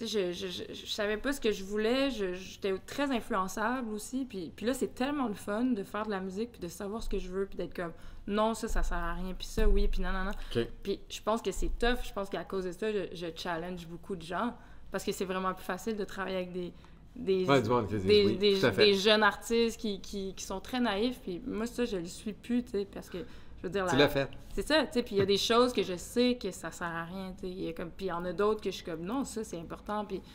Je, 0.00 0.06
je, 0.32 0.46
je, 0.48 0.74
je 0.74 0.86
savais 0.86 1.16
pas 1.16 1.32
ce 1.32 1.40
que 1.40 1.52
je 1.52 1.62
voulais, 1.62 2.10
j'étais 2.10 2.76
très 2.86 3.10
influençable 3.10 3.92
aussi. 3.92 4.24
Puis, 4.24 4.52
puis 4.56 4.66
là, 4.66 4.74
c'est 4.74 4.94
tellement 4.94 5.28
le 5.28 5.34
fun 5.34 5.64
de 5.64 5.84
faire 5.84 6.06
de 6.06 6.10
la 6.10 6.20
musique, 6.20 6.52
puis 6.52 6.60
de 6.60 6.68
savoir 6.68 7.02
ce 7.02 7.08
que 7.08 7.18
je 7.18 7.28
veux, 7.28 7.46
puis 7.46 7.56
d'être 7.56 7.74
comme 7.74 7.92
non, 8.26 8.54
ça, 8.54 8.68
ça 8.68 8.82
sert 8.82 8.98
à 8.98 9.14
rien, 9.14 9.34
puis 9.34 9.46
ça, 9.46 9.68
oui, 9.68 9.88
puis 9.88 10.00
non, 10.00 10.12
non, 10.12 10.24
non. 10.24 10.64
Puis 10.82 11.00
je 11.08 11.20
pense 11.22 11.42
que 11.42 11.50
c'est 11.50 11.70
tough. 11.78 11.98
Je 12.04 12.12
pense 12.12 12.28
qu'à 12.28 12.44
cause 12.44 12.64
de 12.64 12.72
ça, 12.72 12.90
je, 12.90 13.26
challenge 13.34 13.86
beaucoup 13.86 14.16
de 14.16 14.22
gens. 14.22 14.54
Parce 14.90 15.04
que 15.04 15.12
c'est 15.12 15.24
vraiment 15.24 15.54
plus 15.54 15.64
facile 15.64 15.96
de 15.96 16.04
travailler 16.04 16.36
avec 16.36 16.52
des, 16.52 16.72
des, 17.16 17.44
Ouais, 17.46 17.62
oui, 18.26 18.36
des 18.36 18.94
jeunes 18.94 19.22
artistes 19.22 19.80
qui, 19.80 20.00
qui, 20.00 20.34
qui 20.34 20.44
sont 20.44 20.60
très 20.60 20.80
naïfs. 20.80 21.18
Puis 21.22 21.42
moi, 21.46 21.66
ça, 21.66 21.84
je 21.84 21.96
le 21.96 22.06
suis 22.06 22.34
plus, 22.34 22.62
tu 22.62 22.72
sais, 22.72 22.86
parce 22.92 23.08
que, 23.08 23.18
je 23.62 23.66
veux 23.68 23.70
dire... 23.70 23.86
Tu 23.86 23.92
la- 23.96 24.02
l'as 24.02 24.08
fait. 24.08 24.28
C'est 24.52 24.66
ça, 24.66 24.84
tu 24.86 24.92
sais. 24.94 25.02
Puis 25.02 25.14
il 25.14 25.18
y 25.18 25.22
a 25.22 25.26
des 25.26 25.38
choses 25.38 25.72
que 25.72 25.82
je 25.82 25.96
sais 25.96 26.36
que 26.36 26.50
ça 26.50 26.70
sert 26.70 26.86
à 26.88 27.04
rien, 27.04 27.32
tu 27.32 27.46
sais. 27.46 27.48
Il 27.50 27.62
y 27.62 27.68
a 27.68 27.72
comme... 27.72 27.90
Puis 27.90 28.06
il 28.06 28.08
y 28.08 28.12
en 28.12 28.24
a 28.24 28.32
d'autres 28.32 28.60
que 28.60 28.70
je 28.70 28.76
suis 28.76 28.84
comme, 28.84 29.02
non, 29.02 29.24
ça, 29.24 29.44
c'est 29.44 29.58
important. 29.58 30.04
Puis, 30.04 30.18
puis 30.20 30.28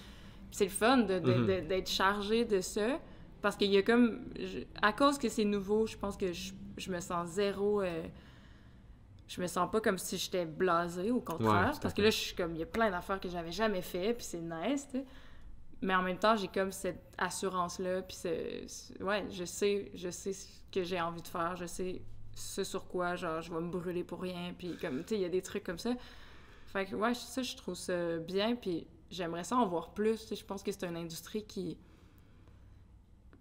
c'est 0.51 0.63
le 0.65 0.71
fun 0.71 0.97
de- 0.97 1.19
de- 1.19 1.33
de- 1.45 1.67
d'être 1.67 1.89
chargé 1.89 2.45
de 2.45 2.61
ça. 2.61 2.99
Parce 3.41 3.55
qu'il 3.55 3.71
y 3.71 3.77
a 3.77 3.83
comme... 3.83 4.25
je- 4.39 4.61
à 4.81 4.93
cause 4.93 5.17
que 5.17 5.29
c'est 5.29 5.45
nouveau, 5.45 5.85
je 5.85 5.97
pense 5.97 6.17
que 6.17 6.31
je, 6.33 6.53
je 6.77 6.91
me 6.91 6.99
sens 6.99 7.27
zéro... 7.29 7.81
euh, 7.81 8.03
je 9.27 9.41
me 9.41 9.47
sens 9.47 9.69
pas 9.69 9.81
comme 9.81 9.97
si 9.97 10.17
j'étais 10.17 10.45
blasée, 10.45 11.11
au 11.11 11.19
contraire. 11.19 11.71
Ouais, 11.73 11.79
parce 11.81 11.93
que 11.93 12.01
là, 12.01 12.09
je 12.09 12.15
suis 12.17 12.35
comme, 12.35 12.53
il 12.55 12.59
y 12.59 12.63
a 12.63 12.65
plein 12.65 12.89
d'affaires 12.89 13.19
que 13.19 13.27
j'avais 13.27 13.51
jamais 13.51 13.81
fait, 13.81 14.13
puis 14.13 14.25
c'est 14.25 14.39
nice, 14.39 14.87
tu 14.89 14.99
sais. 14.99 15.05
Mais 15.81 15.93
en 15.93 16.01
même 16.01 16.17
temps, 16.17 16.35
j'ai 16.37 16.47
comme 16.47 16.71
cette 16.71 17.03
assurance-là, 17.17 18.01
puis 18.03 18.15
c'est... 18.17 18.63
c'est- 18.67 19.01
Ouais, 19.03 19.25
je 19.29 19.43
sais, 19.43 19.91
je 19.93 20.09
sais 20.09 20.31
ce 20.33 20.47
que 20.71 20.81
j'ai 20.83 20.99
envie 21.01 21.21
de 21.21 21.27
faire, 21.27 21.55
je 21.57 21.65
sais 21.65 22.01
ce 22.37 22.63
sur 22.63 22.87
quoi, 22.87 23.15
genre, 23.15 23.41
je 23.41 23.51
vais 23.53 23.59
me 23.59 23.69
brûler 23.69 24.03
pour 24.03 24.21
rien, 24.21 24.53
puis 24.57 24.77
comme, 24.77 24.99
tu 25.03 25.09
sais, 25.09 25.15
il 25.15 25.21
y 25.21 25.25
a 25.25 25.29
des 25.29 25.41
trucs 25.41 25.63
comme 25.63 25.79
ça. 25.79 25.91
Fait 26.67 26.85
que, 26.85 26.95
ouais, 26.95 27.13
ça, 27.13 27.41
je 27.41 27.55
trouve 27.55 27.75
ça 27.75 28.17
bien, 28.17 28.55
puis 28.55 28.85
j'aimerais 29.09 29.43
ça 29.43 29.55
en 29.55 29.65
voir 29.65 29.89
plus. 29.91 30.33
Je 30.33 30.43
pense 30.43 30.61
que 30.63 30.71
c'est 30.71 30.85
une 30.85 30.97
industrie 30.97 31.43
qui... 31.45 31.77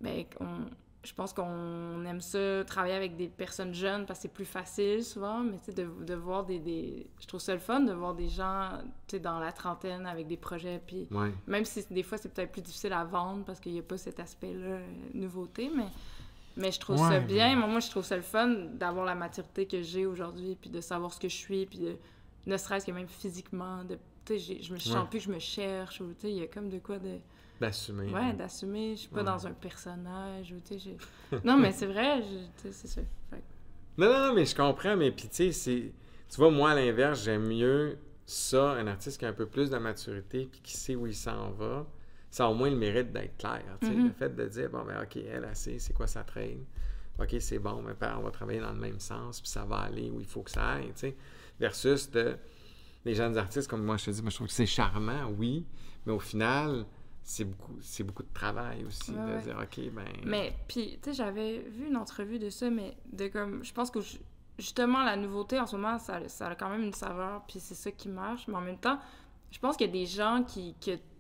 Ben, 0.01 0.25
on- 0.41 0.67
je 1.05 1.15
pense 1.15 1.33
qu'on 1.33 2.05
aime 2.05 2.21
ça, 2.21 2.65
travailler 2.65 2.95
avec 2.97 3.17
des 3.17 3.29
personnes 3.29 3.73
jeunes 3.73 4.07
parce 4.07 4.19
que 4.19 4.23
c'est 4.23 4.29
plus 4.35 4.45
facile 4.45 5.05
souvent, 5.05 5.39
mais 5.39 5.57
tu 5.59 5.67
sais, 5.67 5.73
de, 5.73 5.89
de 6.05 6.15
voir 6.15 6.45
des, 6.45 6.59
des... 6.59 7.07
Je 7.21 7.27
trouve 7.29 7.39
ça 7.41 7.53
le 7.55 7.61
fun 7.61 7.79
de 7.81 7.93
voir 7.93 8.13
des 8.15 8.29
gens, 8.29 8.71
tu 9.07 9.13
sais, 9.17 9.21
dans 9.21 9.39
la 9.39 9.53
trentaine 9.53 10.05
avec 10.05 10.27
des 10.27 10.37
projets, 10.37 10.83
puis 10.85 11.07
Ouais. 11.13 11.33
même 11.47 11.65
si 11.65 11.85
des 11.93 12.03
fois 12.03 12.19
c'est 12.19 12.29
peut-être 12.35 12.51
plus 12.51 12.63
difficile 12.63 12.93
à 12.93 13.05
vendre 13.05 13.45
parce 13.45 13.61
qu'il 13.61 13.73
n'y 13.73 13.79
a 13.79 13.83
pas 13.85 13.97
cet 13.99 14.19
aspect-là, 14.19 14.67
euh, 14.67 14.87
nouveauté, 15.15 15.71
mais, 15.75 15.87
mais 16.57 16.73
je 16.73 16.81
trouve 16.81 16.97
ça 16.99 17.21
bien. 17.21 17.51
mais- 17.51 17.57
Moi, 17.57 17.67
moi, 17.69 17.81
je 17.81 17.91
trouve 17.91 18.05
ça 18.05 18.17
le 18.17 18.23
fun 18.23 18.49
d'avoir 18.75 19.05
la 19.07 19.15
maturité 19.15 19.67
que 19.67 19.83
j'ai 19.83 20.07
aujourd'hui, 20.07 20.57
puis 20.61 20.71
de 20.71 20.81
savoir 20.81 21.13
ce 21.13 21.21
que 21.21 21.29
je 21.29 21.37
suis, 21.37 21.67
puis 21.67 21.79
de, 21.79 21.97
ne 22.47 22.57
serait-ce 22.57 22.87
que 22.87 22.93
même 22.93 23.09
physiquement, 23.09 23.85
de 23.85 23.99
tu 24.25 24.39
sais, 24.41 24.59
je 24.63 24.73
me 24.73 24.79
sens 24.79 24.95
Ouais. 24.95 25.01
plus 25.09 25.19
que 25.21 25.25
je 25.27 25.31
me 25.31 25.39
cherche, 25.39 26.01
ou 26.01 26.07
tu 26.15 26.23
sais, 26.23 26.31
il 26.31 26.37
y 26.39 26.43
a 26.43 26.47
comme 26.49 26.69
de 26.69 26.79
quoi 26.79 26.99
de. 26.99 27.19
D'assumer. 27.61 28.13
Ouais, 28.13 28.33
d'assumer, 28.35 28.91
je 28.97 29.01
suis 29.03 29.09
pas 29.09 29.19
Ouais. 29.21 29.25
dans 29.25 29.47
un 29.47 29.53
personnage, 29.53 30.53
ou 30.53 30.61
tu 30.61 30.79
sais, 30.81 30.97
Non, 31.45 31.57
mais 31.57 31.73
c'est 31.73 31.87
vrai, 31.87 32.23
c'est 32.57 32.73
ça. 32.73 33.01
Fait 33.31 33.43
Non, 33.97 34.07
non, 34.13 34.27
non, 34.29 34.35
mais 34.35 34.45
je 34.45 34.55
comprends, 34.55 34.97
mais 34.97 35.11
puis 35.13 35.29
tu 35.29 35.37
sais, 35.37 35.53
c'est... 35.53 35.93
Tu 36.29 36.37
vois, 36.39 36.51
moi, 36.51 36.71
à 36.73 36.75
l'inverse, 36.75 37.23
j'aime 37.23 37.47
mieux 37.47 37.99
ça, 38.27 38.73
un 38.73 38.87
artiste 38.89 39.19
qui 39.19 39.25
a 39.25 39.29
un 39.29 39.33
peu 39.33 39.47
plus 39.47 39.71
de 39.71 39.79
maturité 39.79 40.49
puis 40.51 40.61
qui 40.61 40.77
sait 40.77 40.97
où 40.97 41.07
il 41.07 41.15
s'en 41.15 41.51
va. 41.53 41.87
Ça 42.37 42.45
a 42.45 42.49
au 42.51 42.55
moins 42.55 42.69
le 42.69 42.77
mérite 42.77 43.13
d'être 43.13 43.39
clair, 43.39 43.63
Mhm. 43.81 44.09
le 44.09 44.13
fait 44.13 44.29
de 44.37 44.47
dire, 44.47 44.69
bon, 44.69 44.85
ben 44.85 45.03
OK, 45.03 45.17
elle, 45.17 45.47
elle 45.49 45.57
sait 45.57 45.79
c'est 45.79 45.95
quoi 45.95 46.07
sa 46.07 46.23
trade. 46.23 46.59
OK, 47.19 47.35
c'est 47.41 47.59
bon, 47.59 47.81
mais 47.81 47.95
on 48.19 48.21
va 48.21 48.31
travailler 48.31 48.61
dans 48.61 48.75
le 48.75 48.79
même 48.79 49.01
sens, 49.01 49.41
puis 49.41 49.49
ça 49.49 49.65
va 49.65 49.77
aller 49.79 50.11
où 50.11 50.21
il 50.21 50.27
faut 50.27 50.43
que 50.43 50.51
ça 50.51 50.73
aille, 50.75 50.89
tu 50.89 50.93
sais. 50.97 51.17
Versus 51.59 52.11
de... 52.11 52.37
les 53.07 53.15
jeunes 53.15 53.39
artistes, 53.39 53.71
comme 53.71 53.83
moi, 53.85 53.97
je 53.97 54.05
te 54.05 54.11
dis, 54.11 54.21
moi, 54.21 54.29
je 54.29 54.35
trouve 54.37 54.49
que 54.49 54.53
c'est 54.53 54.67
charmant, 54.67 55.31
oui, 55.39 55.65
mais 56.05 56.13
au 56.13 56.19
final, 56.19 56.85
c'est 57.23 57.45
beaucoup, 57.45 57.79
c'est 57.81 58.05
beaucoup 58.05 58.23
de 58.23 58.33
travail 58.35 58.85
aussi, 58.85 59.13
Ouais, 59.13 59.17
de 59.17 59.33
ouais. 59.37 59.41
dire, 59.41 59.57
OK, 59.59 59.81
ben... 59.95 60.05
Mais, 60.27 60.55
puis, 60.69 60.99
tu 61.03 61.09
sais, 61.09 61.15
j'avais 61.15 61.61
vu 61.61 61.87
une 61.87 61.97
entrevue 61.97 62.39
de 62.39 62.51
ça, 62.51 62.69
mais 62.69 62.99
de 63.15 63.29
comme. 63.29 63.65
Je 63.65 63.73
pense 63.73 63.91
que 63.91 64.01
ju- 64.03 64.19
justement, 64.59 65.03
la 65.05 65.17
nouveauté 65.17 65.59
en 65.59 65.67
ce 65.67 65.75
moment, 65.77 65.99
ça, 65.99 66.29
ça 66.29 66.49
a 66.49 66.55
quand 66.55 66.69
même 66.69 66.83
une 66.83 66.93
saveur, 66.93 67.45
puis 67.49 67.61
c'est 67.61 67.75
ça 67.75 67.91
qui 67.91 68.11
marche. 68.11 68.47
Mais 68.47 68.57
en 68.57 68.61
même 68.61 68.77
temps, 68.79 68.99
je 69.51 69.59
pense 69.59 69.79
qu'il 69.79 69.87
y 69.87 69.89
a 69.89 69.93
des 69.93 70.05
gens 70.07 70.45
qui. 70.47 70.75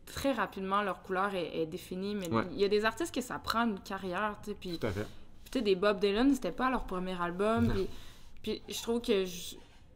Très 0.06 0.32
rapidement, 0.32 0.82
leur 0.82 1.02
couleur 1.02 1.34
est, 1.34 1.58
est 1.58 1.66
définie, 1.66 2.14
mais 2.14 2.28
Ouais. 2.32 2.44
il 2.52 2.58
y 2.60 2.64
a 2.64 2.68
des 2.68 2.84
artistes 2.84 3.14
que 3.14 3.20
ça 3.20 3.38
prend 3.38 3.64
une 3.66 3.80
carrière, 3.80 4.36
tu 4.42 4.50
sais, 4.50 4.56
puis 4.58 4.78
Tout 4.78 4.86
à 4.86 4.90
fait. 4.92 5.06
Puis, 5.44 5.50
tu 5.50 5.58
sais, 5.58 5.62
des 5.62 5.74
Bob 5.76 5.98
Dylan, 6.00 6.32
c'était 6.34 6.52
pas 6.52 6.70
leur 6.70 6.84
premier 6.84 7.20
album. 7.20 7.72
Puis, 7.72 7.86
puis 8.42 8.62
je 8.68 8.82
trouve 8.82 9.00
que 9.00 9.24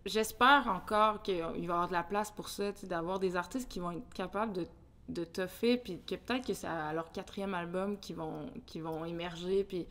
j'espère 0.06 0.66
encore 0.68 1.22
qu'il 1.22 1.40
va 1.42 1.52
y 1.56 1.62
avoir 1.64 1.88
de 1.88 1.92
la 1.92 2.02
place 2.02 2.30
pour 2.30 2.48
ça, 2.48 2.72
tu 2.72 2.80
sais, 2.80 2.86
d'avoir 2.86 3.18
des 3.18 3.36
artistes 3.36 3.68
qui 3.70 3.80
vont 3.80 3.90
être 3.92 4.12
capables 4.14 4.52
de, 4.52 4.66
de 5.08 5.24
toffer, 5.24 5.76
puis 5.76 6.00
que 6.06 6.14
peut-être 6.14 6.46
que 6.46 6.54
c'est 6.54 6.66
à 6.66 6.92
leur 6.92 7.10
quatrième 7.12 7.54
album 7.54 7.98
qu'ils 7.98 8.16
vont, 8.16 8.46
qu'ils 8.66 8.82
vont 8.82 9.04
émerger. 9.04 9.64
Puis, 9.64 9.86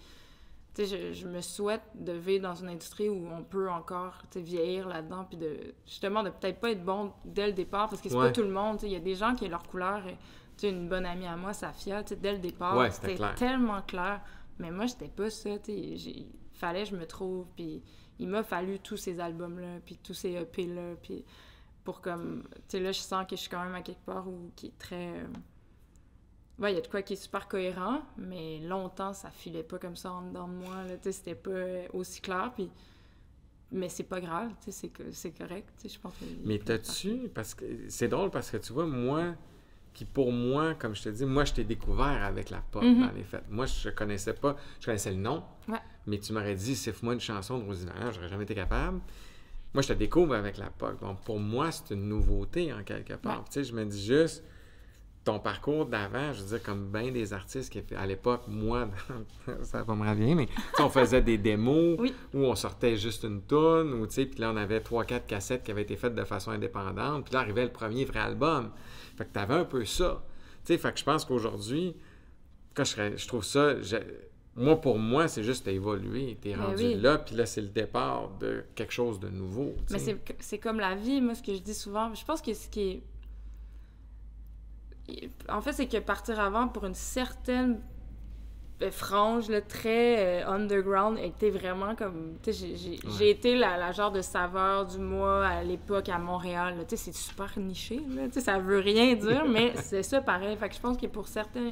je, 0.85 1.13
je 1.13 1.27
me 1.27 1.41
souhaite 1.41 1.81
de 1.95 2.11
vivre 2.13 2.43
dans 2.43 2.55
une 2.55 2.69
industrie 2.69 3.09
où 3.09 3.27
on 3.31 3.43
peut 3.43 3.69
encore, 3.69 4.21
vieillir 4.35 4.87
là-dedans, 4.87 5.25
puis 5.25 5.37
de, 5.37 5.73
justement, 5.85 6.23
de 6.23 6.29
peut-être 6.29 6.59
pas 6.59 6.71
être 6.71 6.83
bon 6.83 7.11
dès 7.25 7.47
le 7.47 7.53
départ, 7.53 7.89
parce 7.89 8.01
que 8.01 8.09
c'est 8.09 8.15
Ouais. 8.15 8.27
pas 8.27 8.31
tout 8.31 8.41
le 8.43 8.49
monde, 8.51 8.79
il 8.83 8.89
y 8.89 8.95
a 8.95 8.99
des 8.99 9.15
gens 9.15 9.35
qui, 9.35 9.47
leur 9.47 9.63
couleur, 9.63 10.05
est- 10.07 10.17
tu 10.57 10.67
sais, 10.67 10.69
une 10.69 10.89
bonne 10.89 11.05
amie 11.05 11.25
à 11.27 11.35
moi, 11.37 11.53
Safia, 11.53 12.03
dès 12.03 12.33
le 12.33 12.39
départ, 12.39 12.77
Ouais, 12.77 12.91
c'était 12.91 13.15
clair. 13.15 13.35
tellement 13.35 13.81
clair. 13.81 14.21
Mais 14.57 14.71
moi, 14.71 14.85
j'étais 14.87 15.07
pas 15.07 15.29
ça, 15.29 15.51
j'ai- 15.65 16.27
Fallait 16.53 16.83
que 16.83 16.89
je 16.89 16.95
me 16.97 17.05
trouve, 17.07 17.45
puis 17.55 17.81
il 18.19 18.27
m'a 18.27 18.43
fallu 18.43 18.79
tous 18.79 18.97
ces 18.97 19.17
albums-là, 19.21 19.79
puis 19.85 19.97
tous 20.03 20.13
ces 20.13 20.33
EP-là, 20.35 20.95
puis 21.01 21.23
pour 21.85 22.01
comme... 22.01 22.43
Tu 22.53 22.59
sais, 22.67 22.79
là, 22.81 22.91
je 22.91 22.99
sens 22.99 23.25
que 23.25 23.37
je 23.37 23.41
suis 23.41 23.49
quand 23.49 23.63
même 23.63 23.73
à 23.75 23.81
quelque 23.81 24.03
part 24.05 24.27
où... 24.27 24.51
qui 24.57 24.67
est 24.67 24.77
très... 24.77 25.23
Ouais, 26.59 26.73
il 26.73 26.75
y 26.75 26.77
a 26.77 26.81
de 26.81 26.87
quoi 26.87 27.01
qui 27.01 27.13
est 27.13 27.15
super 27.15 27.47
cohérent, 27.47 28.01
mais 28.17 28.59
longtemps, 28.59 29.13
ça 29.13 29.29
filait 29.31 29.63
pas 29.63 29.77
comme 29.79 29.95
ça 29.95 30.11
en 30.11 30.23
dedans 30.23 30.47
de 30.47 30.53
moi, 30.53 30.83
là, 30.83 30.97
tu 30.97 31.03
sais, 31.03 31.11
c'était 31.13 31.35
pas 31.35 31.87
aussi 31.93 32.19
clair, 32.21 32.51
puis... 32.53 32.69
Mais 33.71 33.87
c'est 33.87 34.03
pas 34.03 34.19
grave, 34.19 34.49
tu 34.63 34.65
sais, 34.65 34.71
c'est 34.71 34.89
co- 34.89 35.03
c'est 35.11 35.31
correct, 35.31 35.69
tu 35.79 35.87
sais, 35.87 35.93
je 35.95 35.99
pense 35.99 36.13
que... 36.13 36.25
Mais 36.43 36.57
t'as-tu, 36.57 37.29
parce 37.33 37.53
que 37.53 37.65
c'est 37.87 38.07
drôle 38.07 38.31
parce 38.31 38.49
que 38.49 38.57
tu 38.57 38.73
vois, 38.73 38.87
moi, 38.87 39.35
qui 39.93 40.05
pour 40.05 40.31
moi, 40.31 40.73
comme 40.73 40.95
je 40.95 41.03
te 41.03 41.09
dis, 41.09 41.23
moi 41.25 41.45
je 41.45 41.53
t'ai 41.53 41.63
découvert 41.63 42.23
avec 42.23 42.49
la 42.49 42.61
pop 42.61 42.83
Mhm. 42.83 43.01
dans 43.07 43.11
les 43.11 43.23
fêtes. 43.23 43.43
Moi 43.49 43.65
je 43.67 43.89
connaissais 43.89 44.33
pas, 44.33 44.55
je 44.79 44.85
connaissais 44.87 45.11
le 45.11 45.17
nom, 45.17 45.43
Ouais. 45.67 45.77
mais 46.07 46.17
tu 46.19 46.33
m'aurais 46.33 46.55
dit, 46.55 46.75
siffle-moi 46.75 47.13
une 47.13 47.19
chanson 47.19 47.59
de 47.59 47.63
Vallant, 47.73 48.11
j'aurais 48.11 48.29
jamais 48.29 48.43
été 48.43 48.55
capable. 48.55 48.99
Moi 49.73 49.83
je 49.83 49.89
te 49.89 49.93
découvre 49.93 50.33
avec 50.35 50.57
la 50.57 50.69
pop. 50.71 50.99
Donc 51.01 51.21
pour 51.21 51.39
moi, 51.39 51.71
c'est 51.71 51.93
une 51.93 52.07
nouveauté 52.09 52.73
en 52.73 52.83
quelque 52.83 53.13
part. 53.15 53.39
Ouais. 53.39 53.45
Tu 53.51 53.53
sais, 53.53 53.63
je 53.65 53.73
me 53.75 53.85
dis 53.85 54.03
juste, 54.03 54.43
ton 55.31 55.39
parcours 55.39 55.85
d'avant, 55.85 56.33
je 56.33 56.41
veux 56.41 56.47
dire, 56.47 56.63
comme 56.63 56.87
bien 56.91 57.11
des 57.11 57.33
artistes 57.33 57.71
qui, 57.71 57.81
à 57.95 58.05
l'époque, 58.07 58.41
moi, 58.47 58.87
ça 59.63 59.83
va 59.83 59.95
me 59.95 60.07
revenir, 60.09 60.35
mais 60.35 60.47
on 60.79 60.89
faisait 60.89 61.21
des 61.21 61.37
démos 61.37 61.97
Oui. 61.99 62.13
où 62.33 62.39
on 62.45 62.55
sortait 62.55 62.95
juste 62.95 63.23
une 63.23 63.41
tonne, 63.41 63.93
ou 63.93 64.07
tu 64.07 64.13
sais, 64.13 64.25
puis 64.25 64.39
là, 64.39 64.51
on 64.51 64.57
avait 64.57 64.79
trois, 64.81 65.05
quatre 65.05 65.27
cassettes 65.27 65.63
qui 65.63 65.71
avaient 65.71 65.83
été 65.83 65.95
faites 65.95 66.15
de 66.15 66.23
façon 66.23 66.51
indépendante, 66.51 67.25
puis 67.25 67.33
là, 67.33 67.41
arrivait 67.41 67.65
le 67.65 67.71
premier 67.71 68.05
vrai 68.05 68.19
album. 68.19 68.71
Fait 69.17 69.25
que 69.25 69.31
t'avais 69.31 69.53
un 69.53 69.65
peu 69.65 69.85
ça. 69.85 70.23
Tu 70.65 70.73
sais, 70.73 70.77
fait 70.79 70.91
que 70.93 70.99
je 70.99 71.03
pense 71.03 71.25
qu'aujourd'hui, 71.25 71.95
quand 72.73 72.83
je, 72.83 72.89
serais- 72.91 73.17
je 73.17 73.27
trouve 73.27 73.43
ça, 73.43 73.79
je- 73.81 73.97
moi, 74.55 74.81
pour 74.81 74.97
moi, 74.97 75.27
c'est 75.27 75.43
juste 75.43 75.65
t'as 75.65 75.71
évolué, 75.71 76.37
t'es 76.41 76.53
Ben 76.55 76.61
rendu 76.65 76.83
oui. 76.83 76.95
là, 76.95 77.19
puis 77.19 77.35
là, 77.35 77.45
c'est 77.45 77.61
le 77.61 77.67
départ 77.69 78.29
de 78.39 78.63
quelque 78.75 78.91
chose 78.93 79.19
de 79.19 79.29
nouveau. 79.29 79.75
Mais 79.91 79.99
c'est 80.39 80.57
comme 80.57 80.79
la 80.79 80.95
vie, 80.95 81.21
moi, 81.21 81.35
ce 81.35 81.43
que 81.43 81.53
je 81.53 81.61
dis 81.61 81.73
souvent. 81.75 82.13
Je 82.15 82.25
pense 82.25 82.41
que 82.41 82.53
ce 82.53 82.67
qui 82.67 82.81
est. 82.81 83.03
En 85.49 85.61
fait, 85.61 85.73
c'est 85.73 85.87
que 85.87 85.97
partir 85.97 86.39
avant 86.39 86.67
pour 86.67 86.85
une 86.85 86.93
certaine 86.95 87.81
euh, 88.81 88.91
frange, 88.91 89.49
là, 89.49 89.59
très 89.61 90.43
euh, 90.43 90.47
underground, 90.47 91.17
était 91.19 91.49
vraiment 91.49 91.95
comme. 91.95 92.35
J'ai, 92.47 92.99
Ouais. 93.19 93.29
été 93.31 93.55
la, 93.57 93.77
la 93.77 93.91
genre 93.91 94.11
de 94.11 94.21
saveur 94.21 94.85
du 94.85 94.97
mois 94.99 95.45
à 95.45 95.63
l'époque 95.63 96.07
à 96.09 96.17
Montréal. 96.17 96.75
c'est 96.87 97.13
super 97.13 97.51
niché, 97.57 97.99
là. 98.09 98.23
Ça 98.31 98.57
veut 98.59 98.79
rien 98.79 99.15
dire, 99.15 99.43
mais 99.49 99.73
c'est 99.77 100.03
ça 100.03 100.21
pareil. 100.21 100.55
Fait 100.57 100.69
que 100.69 100.75
je 100.75 100.79
pense 100.81 100.97
que 100.97 101.07
pour 101.07 101.27
certains. 101.27 101.71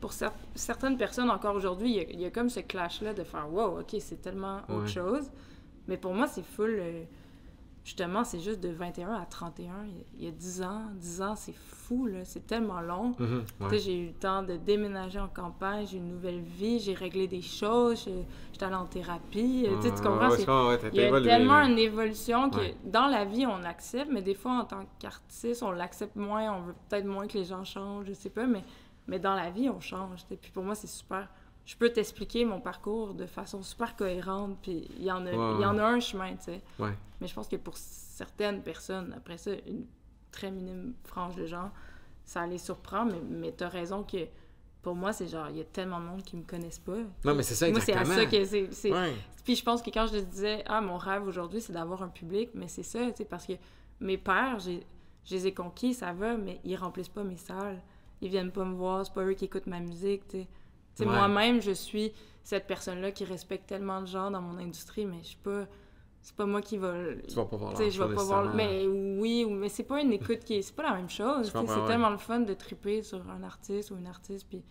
Pour 0.00 0.12
cer- 0.12 0.32
certaines 0.54 0.96
personnes, 0.96 1.30
encore 1.30 1.54
aujourd'hui, 1.54 1.90
il 1.90 1.96
y 1.96 2.00
a- 2.00 2.10
il 2.10 2.20
y, 2.22 2.24
a 2.24 2.30
comme 2.30 2.48
ce 2.48 2.60
clash-là 2.60 3.12
de 3.12 3.22
faire 3.22 3.52
Wow, 3.52 3.80
ok, 3.80 3.96
c'est 4.00 4.22
tellement 4.22 4.60
autre 4.70 4.88
chose. 4.88 5.30
Mais 5.88 5.98
pour 5.98 6.14
moi, 6.14 6.26
c'est 6.26 6.42
full. 6.44 6.70
euh, 6.80 7.02
justement, 7.84 8.24
c'est 8.24 8.40
juste 8.40 8.60
de 8.60 8.68
21 8.68 9.12
à 9.14 9.24
31. 9.26 9.72
Il 9.86 9.94
y 9.96 10.00
a- 10.00 10.04
il 10.18 10.24
y 10.24 10.28
a 10.28 10.30
10 10.30 10.62
ans. 10.62 10.82
10 10.94 11.22
ans, 11.22 11.34
c'est 11.36 11.54
fou, 11.54 12.06
là. 12.06 12.24
C'est 12.24 12.46
tellement 12.46 12.80
long. 12.80 13.14
Mhm, 13.18 13.44
ouais. 13.60 13.70
sais, 13.70 13.78
j'ai 13.78 13.98
eu 13.98 14.06
le 14.08 14.12
temps 14.12 14.42
de 14.42 14.56
déménager 14.56 15.18
en 15.18 15.28
campagne, 15.28 15.86
j'ai 15.86 15.96
une 15.98 16.08
nouvelle 16.08 16.40
vie, 16.40 16.78
j'ai 16.78 16.94
réglé 16.94 17.26
des 17.26 17.42
choses, 17.42 18.08
j'étais 18.52 18.64
allée 18.64 18.74
en 18.76 18.86
thérapie. 18.86 19.66
euh, 19.68 19.80
tu 19.82 20.02
comprends? 20.02 20.28
Ouais, 20.30 20.36
ouais, 20.68 20.78
il 20.92 20.96
y 20.96 21.00
a 21.00 21.08
évolué, 21.08 21.28
tellement 21.28 21.60
là. 21.60 21.68
une 21.68 21.78
évolution 21.78 22.50
que 22.50 22.60
dans 22.84 23.06
la 23.06 23.24
vie, 23.24 23.46
on 23.46 23.64
accepte, 23.64 24.10
mais 24.12 24.22
des 24.22 24.34
fois, 24.34 24.52
en 24.52 24.64
tant 24.64 24.84
qu'artiste, 24.98 25.62
on 25.62 25.70
l'accepte 25.72 26.16
moins, 26.16 26.52
on 26.52 26.60
veut 26.62 26.74
peut-être 26.88 27.06
moins 27.06 27.26
que 27.26 27.38
les 27.38 27.44
gens 27.44 27.64
changent, 27.64 28.06
je 28.06 28.12
sais 28.12 28.30
pas, 28.30 28.46
mais, 28.46 28.62
mais 29.08 29.18
dans 29.18 29.34
la 29.34 29.50
vie, 29.50 29.68
on 29.68 29.80
change. 29.80 30.24
Puis 30.40 30.50
pour 30.52 30.62
moi, 30.62 30.74
c'est 30.74 30.86
super. 30.86 31.28
Je 31.66 31.76
peux 31.76 31.90
t'expliquer 31.90 32.44
mon 32.44 32.60
parcours 32.60 33.14
de 33.14 33.26
façon 33.26 33.62
super 33.62 33.94
cohérente, 33.94 34.58
puis 34.62 34.88
il 34.98 35.04
y 35.04 35.12
en 35.12 35.24
a, 35.26 35.30
Ouais, 35.32 35.62
y 35.62 35.64
en 35.66 35.78
a 35.78 35.84
un 35.84 36.00
chemin, 36.00 36.34
tu 36.36 36.44
sais. 36.44 36.62
Ouais. 36.78 36.92
Mais 37.20 37.26
je 37.28 37.34
pense 37.34 37.46
que 37.48 37.56
pour 37.56 37.76
certaines 37.76 38.62
personnes, 38.62 39.12
après 39.16 39.38
ça, 39.38 39.52
une 39.66 39.84
très 40.32 40.50
minime 40.50 40.94
frange 41.04 41.36
de 41.36 41.46
gens, 41.46 41.70
ça 42.24 42.46
les 42.46 42.58
surprend, 42.58 43.04
mais, 43.04 43.20
mais 43.28 43.52
t'as 43.52 43.68
raison 43.68 44.02
que 44.02 44.26
pour 44.82 44.94
moi, 44.94 45.12
c'est 45.12 45.26
genre, 45.28 45.48
il 45.50 45.58
y 45.58 45.60
a 45.60 45.64
tellement 45.64 46.00
de 46.00 46.06
monde 46.06 46.22
qui 46.22 46.36
me 46.36 46.42
connaissent 46.42 46.78
pas. 46.78 46.96
Non, 47.24 47.34
mais 47.34 47.42
c'est 47.42 47.54
ça, 47.54 47.70
Moi, 47.70 47.80
c'est 47.80 47.92
à 47.92 48.00
exactement. 48.00 48.24
ça 48.30 48.36
que 48.38 48.44
c'est. 48.44 48.72
c'est- 48.72 48.92
Ouais. 48.92 49.14
Puis 49.44 49.54
je 49.56 49.62
pense 49.62 49.82
que 49.82 49.90
quand 49.90 50.06
je 50.06 50.18
disais, 50.18 50.64
ah, 50.66 50.80
mon 50.80 50.96
rêve 50.96 51.26
aujourd'hui, 51.26 51.60
c'est 51.60 51.72
d'avoir 51.72 52.02
un 52.02 52.08
public, 52.08 52.50
mais 52.54 52.66
c'est 52.68 52.82
ça, 52.82 52.98
tu 53.10 53.18
sais, 53.18 53.24
parce 53.24 53.46
que 53.46 53.52
mes 54.00 54.16
pères, 54.16 54.58
j'ai- 54.58 54.82
je 55.24 55.34
les 55.34 55.48
ai 55.48 55.54
conquis, 55.54 55.92
ça 55.94 56.12
va, 56.12 56.36
mais 56.36 56.60
ils 56.64 56.76
remplissent 56.76 57.08
pas 57.10 57.22
mes 57.24 57.36
salles. 57.36 57.80
Ils 58.22 58.28
viennent 58.30 58.52
pas 58.52 58.64
me 58.64 58.74
voir, 58.74 59.04
c'est 59.04 59.12
pas 59.12 59.22
eux 59.24 59.34
qui 59.34 59.44
écoutent 59.44 59.66
ma 59.66 59.80
musique, 59.80 60.26
tu 60.28 60.38
sais. 60.38 60.46
Ouais. 61.06 61.14
moi-même, 61.14 61.60
je 61.60 61.72
suis 61.72 62.12
cette 62.42 62.66
personne-là 62.66 63.12
qui 63.12 63.24
respecte 63.24 63.66
tellement 63.68 64.00
de 64.00 64.06
gens 64.06 64.30
dans 64.30 64.40
mon 64.40 64.58
industrie, 64.58 65.04
mais 65.06 65.18
je 65.22 65.28
suis 65.28 65.36
pas. 65.36 65.66
C'est 66.22 66.36
pas 66.36 66.44
moi 66.44 66.60
qui 66.60 66.76
va. 66.76 66.92
Tu 67.26 67.34
vas 67.34 67.46
pas 67.46 67.56
voir 67.56 67.74
je 67.76 68.02
vais 68.02 68.14
pas 68.14 68.22
voir. 68.24 68.54
Mais 68.54 68.86
oui, 68.86 69.44
ou- 69.46 69.50
mais 69.50 69.70
c'est 69.70 69.84
pas 69.84 70.00
une 70.02 70.12
écoute 70.12 70.40
qui 70.44 70.54
est. 70.56 70.62
C'est 70.62 70.74
pas 70.76 70.82
la 70.82 70.94
même 70.94 71.08
chose. 71.08 71.50
C'est 71.50 71.58
ouais. 71.58 71.86
tellement 71.86 72.10
le 72.10 72.18
fun 72.18 72.40
de 72.40 72.52
triper 72.52 73.02
sur 73.02 73.22
un 73.30 73.42
artiste 73.42 73.90
ou 73.90 73.96
une 73.96 74.06
artiste. 74.06 74.46
Puis 74.48 74.62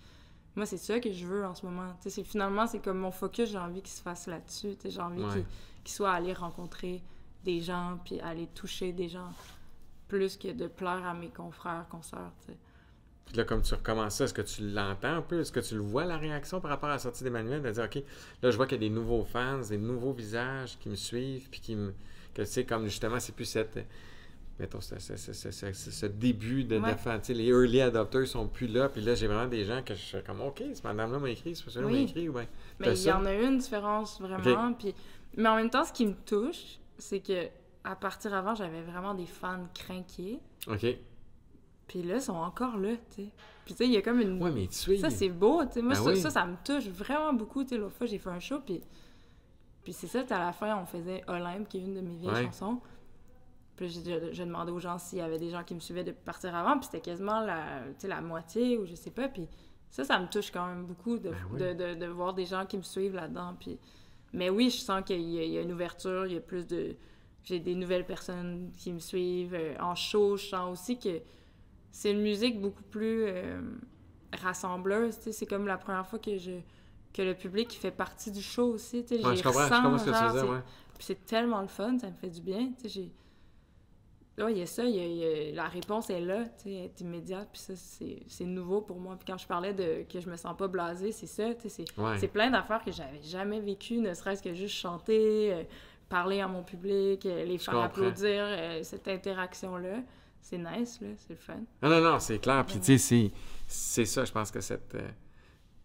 moi, 0.55 0.67
c'est 0.67 0.77
ça 0.77 0.99
que 0.99 1.11
je 1.11 1.25
veux 1.25 1.43
en 1.45 1.55
ce 1.55 1.65
moment. 1.65 1.87
Tu 2.01 2.03
sais, 2.03 2.09
c'est- 2.11 2.23
finalement, 2.23 2.67
c'est 2.67 2.79
comme 2.79 2.99
mon 2.99 3.09
focus, 3.11 3.49
j'ai 3.49 3.57
envie 3.57 3.81
qu'il 3.81 3.91
se 3.91 4.01
fasse 4.03 4.27
là-dessus. 4.27 4.75
tu 4.75 4.81
sais, 4.83 4.89
J'ai 4.91 5.01
envie 5.01 5.23
Ouais. 5.23 5.43
qu'il 5.83 5.93
soit 5.93 6.11
aller 6.11 6.33
rencontrer 6.33 7.01
des 7.43 7.61
gens, 7.61 7.97
puis 8.05 8.19
aller 8.19 8.45
toucher 8.53 8.91
des 8.93 9.09
gens, 9.09 9.31
plus 10.07 10.37
que 10.37 10.49
de 10.51 10.67
plaire 10.67 11.03
à 11.07 11.13
mes 11.15 11.29
confrères, 11.29 11.87
consoeurs. 11.89 12.31
Puis 13.29 13.37
là, 13.37 13.43
comme 13.45 13.61
tu 13.61 13.73
recommences 13.75 14.15
ça, 14.15 14.23
est-ce 14.25 14.33
que 14.33 14.41
tu 14.41 14.67
l'entends 14.69 15.15
un 15.17 15.21
peu? 15.21 15.39
Est-ce 15.41 15.51
que 15.51 15.59
tu 15.59 15.75
le 15.75 15.81
vois, 15.81 16.03
la 16.05 16.17
réaction 16.17 16.59
par 16.59 16.71
rapport 16.71 16.89
à 16.89 16.93
la 16.93 16.99
sortie 16.99 17.23
d'Emmanuel? 17.23 17.61
De 17.61 17.69
dire, 17.71 17.83
OK, 17.83 18.03
là, 18.41 18.49
je 18.51 18.57
vois 18.57 18.65
qu'il 18.65 18.81
y 18.81 18.85
a 18.85 18.89
des 18.89 18.93
nouveaux 18.93 19.23
fans, 19.23 19.59
des 19.59 19.77
nouveaux 19.77 20.13
visages 20.13 20.77
qui 20.79 20.89
me 20.89 20.95
suivent, 20.95 21.47
puis 21.49 21.59
qui 21.59 21.75
me. 21.75 21.93
Que 22.33 22.41
tu 22.41 22.47
sais, 22.47 22.65
comme 22.65 22.85
justement, 22.85 23.19
c'est 23.19 23.35
plus 23.35 23.45
cette. 23.45 23.77
Mettons, 24.59 24.81
ce, 24.81 24.95
ce- 24.99 25.15
ce- 25.71 26.05
début 26.07 26.65
de, 26.65 26.77
Ouais. 26.79 26.93
Tu 26.95 27.03
sais, 27.21 27.33
les 27.33 27.45
early 27.45 27.79
adopters 27.79 28.27
sont 28.27 28.47
plus 28.49 28.67
là, 28.67 28.89
puis 28.89 28.99
là, 29.01 29.15
j'ai 29.15 29.27
vraiment 29.27 29.47
des 29.47 29.63
gens 29.63 29.81
que 29.83 29.93
je 29.93 29.99
suis 30.01 30.23
comme, 30.23 30.41
OK, 30.41 30.61
cette 30.73 30.83
madame-là 30.83 31.17
m'a 31.17 31.29
écrit, 31.29 31.55
c'est 31.55 31.69
celui-là 31.69 31.85
m'a 31.89 31.97
Oui. 31.97 32.03
écrit, 32.03 32.27
ou 32.27 32.33
bien. 32.33 32.45
Mais 32.79 32.93
il 32.99 33.03
y 33.07 33.11
en 33.11 33.23
a 33.25 33.33
une 33.35 33.57
différence 33.59 34.19
vraiment. 34.19 34.73
Puis... 34.73 34.93
Mais 35.37 35.47
en 35.47 35.55
même 35.55 35.69
temps, 35.69 35.85
ce 35.85 35.93
qui 35.93 36.05
me 36.07 36.13
touche, 36.25 36.77
c'est 36.97 37.21
que 37.21 37.47
à 37.85 37.95
partir 37.95 38.33
avant, 38.33 38.53
j'avais 38.53 38.81
vraiment 38.81 39.13
des 39.13 39.27
fans 39.27 39.65
craqués. 39.73 40.39
OK. 40.67 40.85
Puis 41.89 42.03
là, 42.03 42.15
ils 42.15 42.21
sont 42.21 42.31
encore 42.35 42.77
là, 42.77 42.91
tu 43.09 43.23
sais. 43.23 43.29
Puis 43.65 43.73
tu 43.73 43.79
sais, 43.79 43.85
il 43.85 43.91
y 43.91 43.97
a 43.97 44.01
comme 44.01 44.21
une... 44.21 44.41
Ouais, 44.41 44.51
mais 44.51 44.67
tu. 44.67 44.97
Ça, 44.97 45.09
c'est 45.09 45.27
beau, 45.29 45.65
tu 45.65 45.73
sais. 45.73 45.81
Moi, 45.81 45.93
Ben 45.95 46.01
ça, 46.03 46.09
oui. 46.09 46.17
ça, 46.21 46.29
ça 46.29 46.45
me 46.45 46.55
touche 46.63 46.87
vraiment 46.87 47.33
beaucoup. 47.33 47.63
Tu 47.63 47.69
sais, 47.71 47.77
l'autre 47.77 47.95
fois, 47.95 48.07
j'ai 48.07 48.17
fait 48.19 48.29
un 48.29 48.39
show, 48.39 48.59
puis... 48.65 48.79
Puis 49.83 49.91
c'est 49.93 50.07
ça, 50.07 50.23
à 50.29 50.39
la 50.39 50.53
fin, 50.53 50.77
on 50.81 50.85
faisait 50.85 51.23
Olympe, 51.27 51.67
qui 51.67 51.79
est 51.79 51.81
une 51.81 51.95
de 51.95 52.01
mes 52.01 52.15
vieilles 52.15 52.31
Ouais. 52.31 52.45
chansons. 52.45 52.79
Puis 53.75 53.89
j'ai 53.89 54.33
j'ai 54.33 54.45
demandé 54.45 54.71
aux 54.71 54.79
gens 54.79 54.97
s'il 54.97 55.19
y 55.19 55.21
avait 55.21 55.37
des 55.39 55.49
gens 55.49 55.63
qui 55.63 55.73
me 55.73 55.79
suivaient 55.79 56.03
de 56.03 56.11
partir 56.11 56.53
avant, 56.55 56.77
puis 56.77 56.85
c'était 56.85 56.99
quasiment 57.01 57.39
la, 57.39 57.81
la 58.03 58.21
moitié 58.21 58.77
ou 58.77 58.85
je 58.85 58.93
sais 58.95 59.09
pas. 59.09 59.29
Puis 59.29 59.47
ça, 59.89 60.03
ça 60.03 60.19
me 60.19 60.27
touche 60.27 60.51
quand 60.51 60.67
même 60.67 60.85
beaucoup 60.85 61.17
de, 61.17 61.29
Ben 61.29 61.37
oui. 61.51 61.59
de, 61.59 61.73
de, 61.73 61.93
de 61.95 62.05
voir 62.07 62.33
des 62.33 62.45
gens 62.45 62.65
qui 62.65 62.77
me 62.77 62.83
suivent 62.83 63.15
là-dedans. 63.15 63.55
Puis... 63.59 63.79
Mais 64.33 64.49
oui, 64.49 64.69
je 64.69 64.77
sens 64.77 65.01
qu'il 65.05 65.21
y, 65.21 65.47
y 65.53 65.57
a 65.57 65.61
une 65.61 65.71
ouverture, 65.71 66.25
il 66.27 66.33
y 66.33 66.37
a 66.37 66.41
plus 66.41 66.67
de... 66.67 66.95
J'ai 67.43 67.59
des 67.59 67.73
nouvelles 67.73 68.05
personnes 68.05 68.71
qui 68.75 68.91
me 68.91 68.99
suivent. 68.99 69.55
Euh, 69.55 69.75
en 69.79 69.95
show, 69.95 70.35
je 70.37 70.47
sens 70.47 70.71
aussi 70.71 70.99
que 70.99 71.21
c'est 71.91 72.11
une 72.11 72.21
musique 72.21 72.59
beaucoup 72.61 72.83
plus 72.83 73.25
euh, 73.27 73.59
rassembleuse. 74.41 75.17
C'est 75.31 75.45
comme 75.45 75.67
la 75.67 75.77
première 75.77 76.05
fois 76.07 76.19
que 76.19 76.37
je 76.37 76.51
que 77.11 77.23
le 77.23 77.33
public 77.33 77.71
fait 77.73 77.89
partie 77.91 78.29
du 78.31 78.41
show 78.41 78.67
aussi. 78.73 79.03
tu 79.03 79.17
sais. 79.17 79.25
Ouais, 79.25 79.35
je 79.35 79.41
comprends, 79.41 79.59
je 79.61 79.65
ressens, 79.65 79.81
comprends 79.81 79.97
ce 79.97 80.05
que 80.05 80.09
tu 80.11 80.15
genre, 80.15 80.31
c'est- 80.31 80.43
ouais. 80.43 80.59
puis 80.95 81.03
c'est 81.03 81.25
tellement 81.25 81.61
le 81.61 81.67
fun, 81.67 81.97
ça 81.97 82.07
me 82.07 82.13
fait 82.15 82.29
du 82.29 82.39
bien. 82.41 82.71
J'ai... 82.85 83.11
Ouais, 84.37 84.53
il 84.53 84.59
y 84.59 84.61
a 84.61 84.65
ça, 84.67 84.83
y 84.85 84.99
a- 84.99 85.05
il 85.05 85.15
y 85.17 85.49
a- 85.49 85.55
la 85.55 85.67
réponse 85.67 86.11
est 86.11 86.21
là, 86.21 86.45
elle 86.65 86.71
est 86.71 87.01
immédiate, 87.01 87.49
puis 87.51 87.59
ça, 87.61 87.73
c'est, 87.75 88.19
c'est 88.27 88.45
nouveau 88.45 88.81
pour 88.81 88.99
moi. 88.99 89.15
Puis 89.17 89.25
quand 89.25 89.37
je 89.39 89.47
parlais 89.47 89.73
de 89.73 90.03
que 90.07 90.19
je 90.19 90.29
me 90.29 90.35
sens 90.37 90.55
pas 90.55 90.67
blasée, 90.67 91.11
c'est 91.11 91.25
ça, 91.27 91.45
c'est, 91.67 91.85
Ouais. 91.97 92.17
c'est 92.19 92.27
plein 92.29 92.51
d'affaires 92.51 92.83
que 92.85 92.91
j'avais 92.91 93.21
jamais 93.23 93.59
vécues, 93.59 93.97
ne 93.97 94.13
serait-ce 94.13 94.43
que 94.43 94.53
juste 94.53 94.75
chanter, 94.75 95.51
euh, 95.51 95.63
parler 96.09 96.39
à 96.41 96.47
mon 96.47 96.61
public, 96.63 97.25
euh, 97.25 97.43
les 97.43 97.57
faire 97.57 97.73
comprends. 97.73 97.87
applaudir, 97.87 98.43
euh, 98.45 98.83
cette 98.83 99.07
interaction-là. 99.07 100.03
C'est 100.41 100.57
nice, 100.57 100.99
là, 101.01 101.09
c'est 101.17 101.33
le 101.33 101.35
fun. 101.39 101.57
Non, 101.83 101.89
non, 101.89 102.01
non, 102.01 102.19
c'est 102.19 102.39
clair. 102.39 102.65
Puis, 102.65 102.79
tu 102.79 102.97
sais, 102.97 103.31
c'est- 103.67 104.05
ça, 104.05 104.25
je 104.25 104.31
pense 104.31 104.51
que 104.51 104.61
cette. 104.61 104.95
euh, 104.95 105.07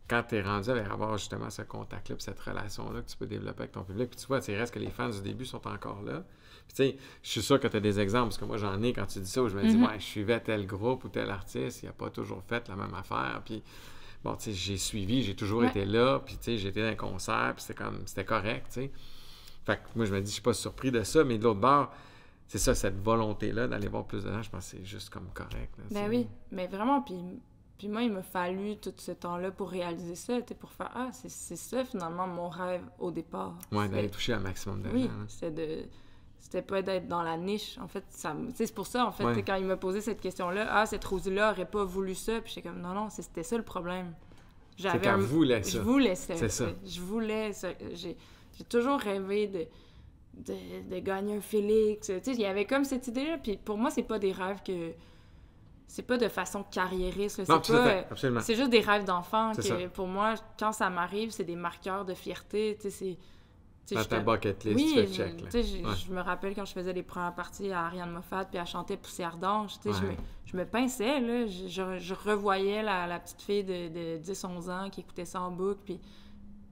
quand 0.08 0.22
tu 0.28 0.36
es 0.36 0.42
rendu 0.42 0.70
à 0.70 0.92
avoir 0.92 1.16
justement 1.16 1.48
ce 1.50 1.62
contact-là, 1.62 2.16
puis 2.16 2.22
cette 2.22 2.38
relation-là 2.40 3.00
que 3.02 3.08
tu 3.10 3.16
peux 3.16 3.26
développer 3.26 3.60
avec 3.62 3.72
ton 3.72 3.84
public, 3.84 4.10
puis 4.10 4.18
tu 4.20 4.26
vois, 4.26 4.40
il 4.46 4.54
reste 4.56 4.74
que 4.74 4.78
les 4.78 4.90
fans 4.90 5.08
du 5.08 5.20
début 5.22 5.46
sont 5.46 5.66
encore 5.66 6.02
là. 6.02 6.24
Puis, 6.68 6.74
tu 6.76 6.76
sais, 6.76 6.96
je 7.22 7.28
suis 7.30 7.42
sûr 7.42 7.58
que 7.58 7.66
tu 7.68 7.76
as 7.76 7.80
des 7.80 7.98
exemples, 8.00 8.26
parce 8.28 8.38
que 8.38 8.44
moi, 8.44 8.56
j'en 8.58 8.82
ai 8.82 8.92
quand 8.92 9.06
tu 9.06 9.18
dis 9.20 9.30
ça, 9.30 9.42
où 9.42 9.48
je 9.48 9.56
me 9.56 9.66
dis, 9.66 9.76
Mhm. 9.76 9.84
ouais, 9.84 9.98
je 9.98 10.04
suivais 10.04 10.40
tel 10.40 10.66
groupe 10.66 11.04
ou 11.04 11.08
tel 11.08 11.30
artiste, 11.30 11.82
il 11.82 11.86
n'a 11.86 11.92
pas 11.92 12.10
toujours 12.10 12.42
fait 12.42 12.68
la 12.68 12.76
même 12.76 12.92
affaire. 12.94 13.40
Puis, 13.46 13.62
bon, 14.22 14.34
tu 14.36 14.44
sais, 14.44 14.52
j'ai 14.52 14.76
suivi, 14.76 15.22
j'ai 15.22 15.34
toujours 15.34 15.60
Ouais. 15.60 15.68
été 15.68 15.84
là, 15.86 16.20
puis, 16.20 16.36
tu 16.36 16.44
sais, 16.44 16.58
j'étais 16.58 16.82
dans 16.82 16.88
un 16.88 16.96
concert, 16.96 17.52
puis 17.56 17.64
c'était 17.66 17.82
comme, 17.82 18.02
c'était 18.06 18.24
correct, 18.26 18.66
tu 18.68 18.72
sais. 18.82 18.90
Fait 19.64 19.76
que 19.76 19.82
moi, 19.96 20.04
je 20.04 20.12
me 20.14 20.20
dis, 20.20 20.28
je 20.28 20.34
suis 20.34 20.42
pas 20.42 20.52
surpris 20.54 20.90
de 20.90 21.02
ça, 21.02 21.24
mais 21.24 21.38
de 21.38 21.44
l'autre 21.44 21.60
bord, 21.60 21.90
c'est 22.46 22.58
ça, 22.58 22.74
cette 22.74 23.00
volonté-là 23.02 23.66
d'aller 23.68 23.88
voir 23.88 24.04
plus 24.04 24.22
de 24.24 24.30
gens, 24.32 24.42
je 24.42 24.50
pense 24.50 24.70
que 24.70 24.76
c'est 24.78 24.84
juste 24.84 25.10
comme 25.10 25.28
correct. 25.34 25.76
là, 25.78 25.84
Ben 25.90 26.08
oui, 26.08 26.26
mais 26.50 26.66
vraiment, 26.66 27.00
puis, 27.02 27.16
puis 27.78 27.88
moi, 27.88 28.02
il 28.02 28.12
m'a 28.12 28.22
fallu 28.22 28.76
tout 28.76 28.92
ce 28.96 29.12
temps-là 29.12 29.50
pour 29.50 29.70
réaliser 29.70 30.14
ça, 30.14 30.34
pour 30.58 30.70
faire 30.72 30.90
«Ah, 30.94 31.08
c'est, 31.12 31.56
ça, 31.56 31.84
finalement, 31.84 32.26
mon 32.26 32.48
rêve 32.48 32.82
au 32.98 33.10
départ. 33.10 33.54
Ouais, 33.72 33.88
d'aller 33.88 34.10
toucher 34.10 34.34
un 34.34 34.40
maximum 34.40 34.82
de 34.82 34.90
Oui, 34.90 35.02
gens. 35.04 35.10
c'était 35.28 35.50
de... 35.50 35.82
C'était 36.38 36.60
pas 36.62 36.82
d'être 36.82 37.08
dans 37.08 37.22
la 37.22 37.38
niche. 37.38 37.78
En 37.78 37.88
fait, 37.88 38.04
ça 38.10 38.36
c'est 38.54 38.72
pour 38.74 38.86
ça, 38.86 39.06
en 39.06 39.12
fait, 39.12 39.24
Ouais. 39.24 39.42
quand 39.42 39.54
il 39.56 39.64
m'a 39.64 39.78
posé 39.78 40.02
cette 40.02 40.20
question-là, 40.20 40.66
«Ah, 40.70 40.84
cette 40.84 41.04
Rosie-là 41.04 41.52
aurait 41.52 41.64
pas 41.68 41.84
voulu 41.84 42.14
ça.» 42.14 42.40
Puis 42.42 42.52
j'étais 42.54 42.68
comme 42.68 42.80
«Non, 42.82 42.92
non, 42.92 43.08
c'était 43.08 43.42
ça 43.42 43.56
le 43.56 43.62
problème.» 43.64 44.12
voulait 45.20 45.62
ça. 45.62 45.70
Je 45.70 45.78
voulais 45.78 46.14
ça. 46.14 46.36
C'est 46.36 46.48
ça. 46.50 46.66
Je 46.84 47.00
voulais 47.00 47.52
ça. 47.52 47.68
J'ai 47.94 48.16
toujours 48.68 48.98
rêvé 49.00 49.46
de, 49.46 49.66
de, 50.46 50.94
de 50.94 50.98
gagner 51.00 51.36
un 51.36 51.40
Félix. 51.40 52.06
Tu 52.08 52.12
sais, 52.22 52.32
il 52.32 52.40
y 52.40 52.46
avait 52.46 52.64
comme 52.66 52.84
cette 52.84 53.06
idée-là. 53.08 53.38
Puis 53.38 53.56
pour 53.56 53.76
moi, 53.78 53.90
c'est 53.90 54.02
pas 54.02 54.18
des 54.18 54.32
rêves 54.32 54.62
que... 54.64 54.92
C'est 55.86 56.02
pas 56.02 56.16
de 56.16 56.28
façon 56.28 56.64
carriériste. 56.64 57.36
C'est 57.44 57.50
à 57.52 57.58
pas... 57.58 58.40
C'est 58.40 58.54
juste 58.56 58.70
des 58.70 58.80
rêves 58.80 59.04
d'enfant 59.04 59.52
que 59.54 59.62
ça. 59.62 59.76
pour 59.92 60.08
moi, 60.08 60.34
quand 60.58 60.72
ça 60.72 60.90
m'arrive, 60.90 61.30
c'est 61.30 61.44
des 61.44 61.56
marqueurs 61.56 62.04
de 62.04 62.14
fierté. 62.14 62.76
Tu 62.80 62.90
sais, 62.90 63.16
c'est... 63.86 63.94
Dans 63.94 64.00
je 64.00 64.08
ta 64.08 64.18
bucket 64.20 64.64
list, 64.64 64.76
oui, 64.76 64.88
tu 64.88 64.94
fais 64.94 65.06
je, 65.06 65.12
check. 65.12 65.40
là. 65.82 65.90
Ouais. 65.90 66.14
me 66.14 66.20
rappelle 66.22 66.54
quand 66.54 66.64
je 66.64 66.72
faisais 66.72 66.94
les 66.94 67.02
premières 67.02 67.34
parties 67.34 67.70
à 67.70 67.84
Ariane 67.84 68.12
Moffat, 68.12 68.46
puis 68.46 68.56
elle 68.58 68.66
chantait 68.66 68.96
Poussière 68.96 69.36
d'ange, 69.36 69.74
tu 69.78 69.92
sais, 69.92 69.98
je, 70.00 70.06
Ouais. 70.06 70.12
me, 70.12 70.16
je 70.46 70.56
me 70.56 70.64
pinçais, 70.64 71.20
là. 71.20 71.46
Je, 71.46 71.68
je- 71.68 71.98
je 71.98 72.14
revoyais 72.14 72.82
la, 72.82 73.06
la 73.06 73.18
petite 73.20 73.42
fille 73.42 73.62
de, 73.62 73.88
de 74.16 74.22
10-11 74.22 74.70
ans 74.70 74.88
qui 74.88 75.00
écoutait 75.00 75.26
ça 75.26 75.42
en 75.42 75.50
boucle, 75.50 75.80
puis 75.84 76.00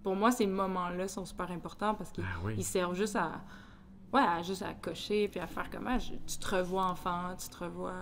pour 0.02 0.16
moi, 0.16 0.30
ces 0.32 0.46
moments-là 0.46 1.08
sont 1.08 1.24
super 1.24 1.50
importants 1.50 1.94
parce 1.94 2.10
qu'ils 2.10 2.24
Ah 2.26 2.38
oui. 2.44 2.62
servent 2.62 2.94
juste 2.94 3.16
à... 3.16 3.40
Ouais, 4.12 4.20
à- 4.20 4.42
juste 4.42 4.62
à 4.62 4.74
cocher, 4.74 5.28
puis 5.28 5.40
à 5.40 5.46
faire 5.46 5.70
comment 5.70 5.98
je- 5.98 6.12
tu 6.26 6.38
te 6.38 6.54
revois 6.56 6.84
enfant, 6.84 7.34
tu 7.38 7.48
te 7.48 7.64
revois... 7.64 7.94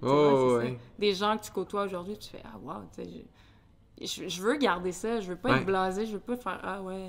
tu 0.00 0.06
Oh, 0.08 0.56
ouais. 0.58 0.70
ça. 0.72 0.84
Des 0.98 1.14
gens 1.14 1.38
que 1.38 1.44
tu 1.44 1.50
côtoies 1.52 1.84
aujourd'hui, 1.84 2.18
tu 2.18 2.28
fais 2.28 2.42
«Ah, 2.44 2.58
wow, 2.62 2.82
tu 2.94 3.02
sais, 3.04 3.24
je, 4.00 4.06
je, 4.24 4.28
je 4.28 4.42
veux 4.42 4.56
garder 4.56 4.92
ça, 4.92 5.20
je 5.20 5.28
veux 5.30 5.36
pas 5.36 5.50
Ouais. 5.52 5.58
être 5.60 5.66
blasé, 5.66 6.04
je 6.04 6.12
veux 6.12 6.18
pas 6.20 6.36
faire 6.36 6.60
«Ah, 6.62 6.82
ouais...» 6.82 7.08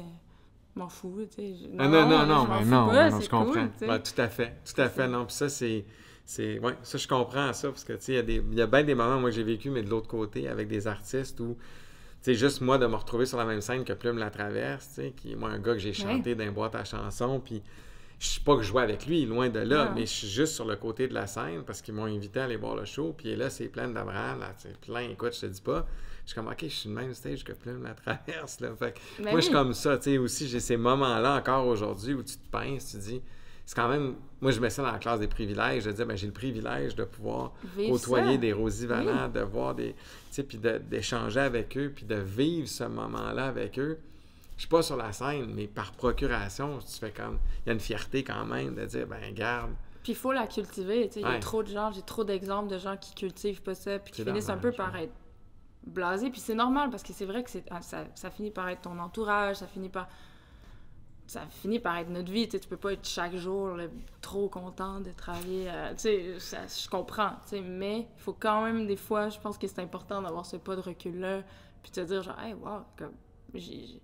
m'en 0.77 0.89
fous, 0.89 1.25
tu 1.29 1.35
sais. 1.35 1.53
je- 1.55 1.65
Ah, 1.79 1.87
non, 1.87 2.07
non, 2.07 2.25
non, 2.25 2.47
mais 2.47 2.65
non, 2.65 2.87
pas, 2.87 3.09
non, 3.09 3.17
c'est 3.19 3.25
je 3.25 3.29
comprends. 3.29 3.51
cool, 3.53 3.69
tout 3.79 4.21
à 4.21 4.27
fait, 4.29 4.55
tout 4.65 4.81
à 4.81 4.89
fait. 4.89 5.07
Non, 5.07 5.25
puis 5.25 5.33
ça, 5.35 5.47
c'est. 5.49 5.85
c'est 6.25 6.59
ouais, 6.59 6.75
ça, 6.83 6.97
je 6.97 7.07
comprends 7.07 7.53
ça, 7.53 7.69
parce 7.69 7.83
que, 7.85 7.93
tu 7.93 8.01
sais, 8.01 8.13
il 8.25 8.53
y 8.53 8.55
y 8.57 8.61
a 8.61 8.67
bien 8.67 8.83
des 8.83 8.93
moments, 8.95 9.17
moi, 9.19 9.29
que 9.29 9.35
j'ai 9.37 9.43
vécu, 9.43 9.69
mais 9.69 9.83
de 9.83 9.89
l'autre 9.89 10.07
côté, 10.09 10.47
avec 10.49 10.67
des 10.67 10.85
artistes 10.87 11.39
où, 11.39 11.57
sais, 12.25 12.33
juste 12.35 12.61
moi, 12.61 12.77
de 12.77 12.85
me 12.87 12.95
retrouver 12.95 13.25
sur 13.25 13.37
la 13.37 13.45
même 13.45 13.61
scène 13.61 13.83
que 13.83 13.93
Plume 13.93 14.17
la 14.17 14.29
traverse, 14.29 14.99
qui 15.17 15.31
est 15.33 15.35
moi, 15.35 15.49
un 15.49 15.59
gars 15.59 15.73
que 15.73 15.79
j'ai 15.79 15.93
chanté 15.93 16.35
d'un 16.35 16.51
boîte 16.51 16.75
à 16.75 16.83
chansons, 16.83 17.39
puis 17.39 17.61
je 18.19 18.27
sais 18.27 18.39
pas 18.39 18.55
que 18.55 18.61
je 18.63 18.67
joue 18.69 18.79
avec 18.79 19.05
lui, 19.05 19.25
loin 19.25 19.49
de 19.49 19.59
là, 19.59 19.85
Non. 19.85 19.91
mais 19.93 20.01
je 20.01 20.11
suis 20.13 20.27
juste 20.27 20.53
sur 20.53 20.65
le 20.65 20.75
côté 20.77 21.07
de 21.07 21.13
la 21.13 21.27
scène, 21.27 21.63
parce 21.65 21.81
qu'ils 21.81 21.93
m'ont 21.93 22.05
invité 22.05 22.39
à 22.39 22.45
aller 22.45 22.55
voir 22.55 22.75
le 22.75 22.85
show, 22.85 23.13
puis 23.17 23.35
là, 23.35 23.49
c'est 23.49 23.67
plein 23.67 23.87
d'Abraham, 23.89 24.39
là, 24.39 24.53
c'est 24.57 24.77
plein, 24.79 25.09
écoute, 25.09 25.35
je 25.35 25.41
te 25.41 25.45
dis 25.47 25.61
pas. 25.61 25.85
Je 26.23 26.31
suis 26.31 26.35
comme, 26.35 26.47
OK, 26.47 26.57
je 26.63 26.67
suis 26.69 26.89
le 26.89 26.95
même 26.95 27.13
stage 27.13 27.43
que 27.43 27.51
Plume 27.51 27.83
la 27.83 27.93
traverse, 27.93 28.59
là. 28.59 28.69
Fait 28.79 28.93
que 28.93 29.21
Ben 29.21 29.31
moi, 29.31 29.39
je 29.39 29.45
suis 29.45 29.53
comme 29.53 29.73
ça, 29.73 29.97
tu 29.97 30.03
sais, 30.05 30.17
aussi, 30.17 30.47
j'ai 30.47 30.59
ces 30.59 30.77
moments-là 30.77 31.35
encore 31.37 31.67
aujourd'hui 31.67 32.15
où 32.15 32.23
tu 32.23 32.35
te 32.37 32.49
pinces, 32.49 32.91
tu 32.91 32.97
dis, 32.97 33.21
c'est 33.65 33.75
quand 33.75 33.89
même, 33.89 34.15
moi, 34.41 34.51
je 34.51 34.59
mets 34.59 34.69
ça 34.69 34.83
dans 34.83 34.91
la 34.91 34.99
classe 34.99 35.19
des 35.19 35.27
privilèges, 35.27 35.85
de 35.85 35.91
dire, 35.91 36.05
ben, 36.05 36.15
j'ai 36.15 36.27
le 36.27 36.33
privilège 36.33 36.95
de 36.95 37.03
pouvoir 37.03 37.53
Vivre 37.75 37.93
côtoyer 37.93 38.33
ça. 38.33 38.37
des 38.37 38.53
Rosie 38.53 38.85
Vallant, 38.85 39.27
de 39.27 39.39
voir 39.39 39.73
des, 39.73 39.93
tu 39.93 39.97
sais, 40.31 40.43
puis 40.43 40.59
d'échanger 40.59 41.39
avec 41.39 41.75
eux, 41.75 41.91
puis 41.93 42.05
de 42.05 42.15
vivre 42.15 42.67
ce 42.67 42.83
moment-là 42.83 43.47
avec 43.47 43.79
eux. 43.79 43.97
Je 44.55 44.61
suis 44.61 44.69
pas 44.69 44.83
sur 44.83 44.95
la 44.97 45.11
scène, 45.11 45.51
mais 45.53 45.67
par 45.67 45.91
procuration, 45.93 46.79
tu 46.79 46.99
fais 46.99 47.11
comme, 47.11 47.39
il 47.65 47.67
y 47.67 47.69
a 47.71 47.73
une 47.73 47.79
fierté 47.79 48.23
quand 48.23 48.45
même 48.45 48.75
de 48.75 48.85
dire, 48.85 49.07
ben, 49.07 49.33
garde, 49.33 49.71
Puis 50.03 50.11
il 50.11 50.15
faut 50.15 50.31
la 50.31 50.45
cultiver, 50.45 51.07
tu 51.07 51.15
sais. 51.15 51.19
Il 51.21 51.27
y 51.27 51.35
a 51.35 51.39
trop 51.39 51.63
de 51.63 51.69
gens, 51.69 51.91
j'ai 51.91 52.03
trop 52.03 52.23
d'exemples 52.23 52.69
de 52.69 52.77
gens 52.77 52.97
qui 52.97 53.15
cultivent 53.15 53.63
pas 53.63 53.73
ça, 53.73 53.97
puis 53.97 54.13
qui 54.13 54.23
finissent 54.23 54.49
un 54.49 54.57
peu 54.57 54.71
par 54.71 54.93
ouais. 54.93 55.05
être 55.05 55.13
blasés. 55.87 56.29
Puis 56.29 56.39
c'est 56.39 56.55
normal, 56.55 56.91
parce 56.91 57.01
que 57.01 57.13
c'est 57.13 57.25
vrai 57.25 57.43
que 57.43 57.49
ah, 57.71 57.81
ça, 57.81 58.05
ça 58.13 58.29
finit 58.29 58.51
par 58.51 58.69
être 58.69 58.81
ton 58.81 58.99
entourage, 58.99 59.57
ça 59.57 59.67
finit 59.67 59.89
par... 59.89 60.07
Ça 61.27 61.41
finit 61.47 61.79
par 61.79 61.97
être 61.97 62.09
notre 62.09 62.31
vie, 62.31 62.45
tu 62.45 62.51
sais. 62.51 62.59
Tu 62.59 62.67
peux 62.69 62.77
pas 62.77 62.93
être 62.93 63.07
chaque 63.07 63.35
jour 63.35 63.69
là, 63.69 63.85
trop 64.21 64.47
content 64.47 64.99
de 64.99 65.09
travailler, 65.11 65.67
euh, 65.69 65.91
tu 65.95 66.39
sais, 66.39 66.57
je 66.67 66.89
comprends, 66.89 67.29
tu 67.43 67.49
sais. 67.57 67.61
Mais 67.61 67.99
il 68.17 68.21
faut 68.21 68.35
quand 68.39 68.63
même, 68.63 68.85
des 68.85 68.95
fois, 68.95 69.29
je 69.29 69.39
pense 69.39 69.57
que 69.57 69.65
c'est 69.67 69.79
important 69.81 70.21
d'avoir 70.21 70.45
ce 70.45 70.57
pas 70.57 70.75
de 70.75 70.81
recul-là, 70.81 71.41
puis 71.81 71.91
te 71.91 72.01
dire 72.01 72.21
genre, 72.21 72.39
hey, 72.39 72.53
wow, 72.53 72.81
comme... 72.97 73.13
j'ai- 73.55 73.87
j'ai- 73.87 74.01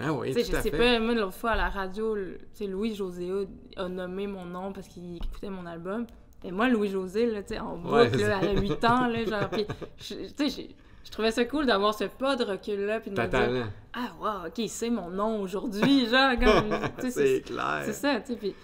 ah 0.00 0.12
oui, 0.12 0.32
Tu 0.32 0.40
sais, 0.40 0.44
tout 0.46 0.50
je 0.52 0.56
à 0.56 0.62
sais 0.62 0.70
fait. 0.72 0.78
pas, 0.78 0.98
moi, 0.98 1.14
l'autre 1.14 1.34
fois, 1.36 1.52
à 1.52 1.56
la 1.56 1.68
radio, 1.68 2.16
sais, 2.54 2.66
Louis-José 2.66 3.30
a 3.76 3.88
nommé 3.88 4.26
mon 4.26 4.44
nom 4.44 4.72
parce 4.72 4.88
qu'il 4.88 5.16
écoutait 5.16 5.50
mon 5.50 5.66
album. 5.66 6.06
Et 6.42 6.50
moi, 6.50 6.68
Louis-José, 6.68 7.26
là, 7.30 7.42
tu 7.44 7.54
sais, 7.54 7.60
en 7.60 7.76
Ouais, 7.76 8.06
boucle, 8.06 8.18
c'est 8.18 8.28
là, 8.28 8.38
à 8.38 8.52
8 8.52 8.84
ans, 8.84 9.06
là, 9.06 9.24
genre, 9.24 9.48
puis, 9.52 9.64
tu 9.96 10.14
sais, 10.36 10.48
j'ai- 10.50 10.74
je 11.04 11.10
trouvais 11.10 11.30
ça 11.30 11.44
cool 11.44 11.66
d'avoir 11.66 11.94
ce 11.94 12.04
pas 12.04 12.34
de 12.36 12.44
recul-là, 12.44 13.00
puis 13.00 13.10
de 13.10 13.20
me 13.20 13.26
dire, 13.28 13.70
ah, 13.92 14.08
wow, 14.20 14.48
ok, 14.48 14.68
sait 14.68 14.90
mon 14.90 15.10
nom 15.10 15.40
aujourd'hui, 15.42 16.06
genre, 16.10 16.32
comme, 16.38 16.78
c'est 16.98 17.10
c'est 17.10 17.40
clair. 17.42 17.82
c'est 17.84 17.92
ça, 17.92 18.20
tu 18.20 18.32
sais, 18.32 18.38
puis, 18.38 18.54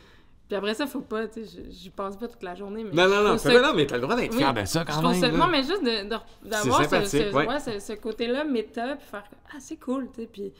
puis 0.48 0.56
après 0.56 0.74
ça, 0.74 0.86
faut 0.88 1.00
pas, 1.02 1.28
tu 1.28 1.44
sais, 1.46 1.62
je- 1.64 1.70
j'y 1.70 1.90
pense 1.90 2.16
pas 2.16 2.26
toute 2.26 2.42
la 2.42 2.54
journée, 2.56 2.82
mais 2.82 2.90
Non, 2.92 3.08
non, 3.08 3.22
non, 3.22 3.38
ça 3.38 3.52
non, 3.60 3.72
mais 3.74 3.86
t'as 3.86 3.96
le 3.96 4.02
droit 4.02 4.16
d'être 4.16 4.32
Oui, 4.32 4.38
fier 4.38 4.52
de 4.54 4.64
ça 4.64 4.84
quand 4.84 5.00
même. 5.02 5.20
ça-. 5.20 5.28
Non, 5.30 5.46
mais 5.46 5.62
juste 5.62 5.82
d'avoir 6.44 6.84
ce, 6.88 7.04
ce- 7.04 7.32
ouais. 7.34 7.46
ouais, 7.46 7.60
ce, 7.60 7.78
ce 7.78 7.92
côté-là 7.92 8.42
méta, 8.44 8.96
puis 8.96 9.06
faire 9.06 9.24
Ah, 9.52 9.56
c'est 9.60 9.76
cool, 9.76 10.08
tu 10.12 10.22
sais. 10.22 10.28
Puis, 10.32 10.52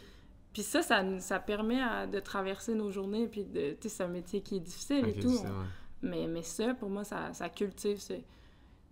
puis 0.52 0.62
ça, 0.62 0.82
ça, 0.82 1.02
ça 1.18 1.38
permet 1.40 1.80
à- 1.80 2.06
de 2.06 2.20
traverser 2.20 2.74
nos 2.74 2.90
journées, 2.90 3.26
puis 3.26 3.44
de. 3.44 3.70
Tu 3.72 3.76
sais, 3.82 3.88
c'est 3.88 4.02
un 4.04 4.08
métier 4.08 4.40
qui 4.42 4.56
est 4.56 4.60
difficile 4.60 5.08
et 5.08 5.14
tout. 5.14 5.30
c'est. 5.36 5.48
Mais, 6.02 6.26
mais 6.28 6.42
ça, 6.42 6.72
pour 6.74 6.88
moi, 6.88 7.02
ça, 7.04 7.32
ça 7.32 7.48
cultive 7.48 7.98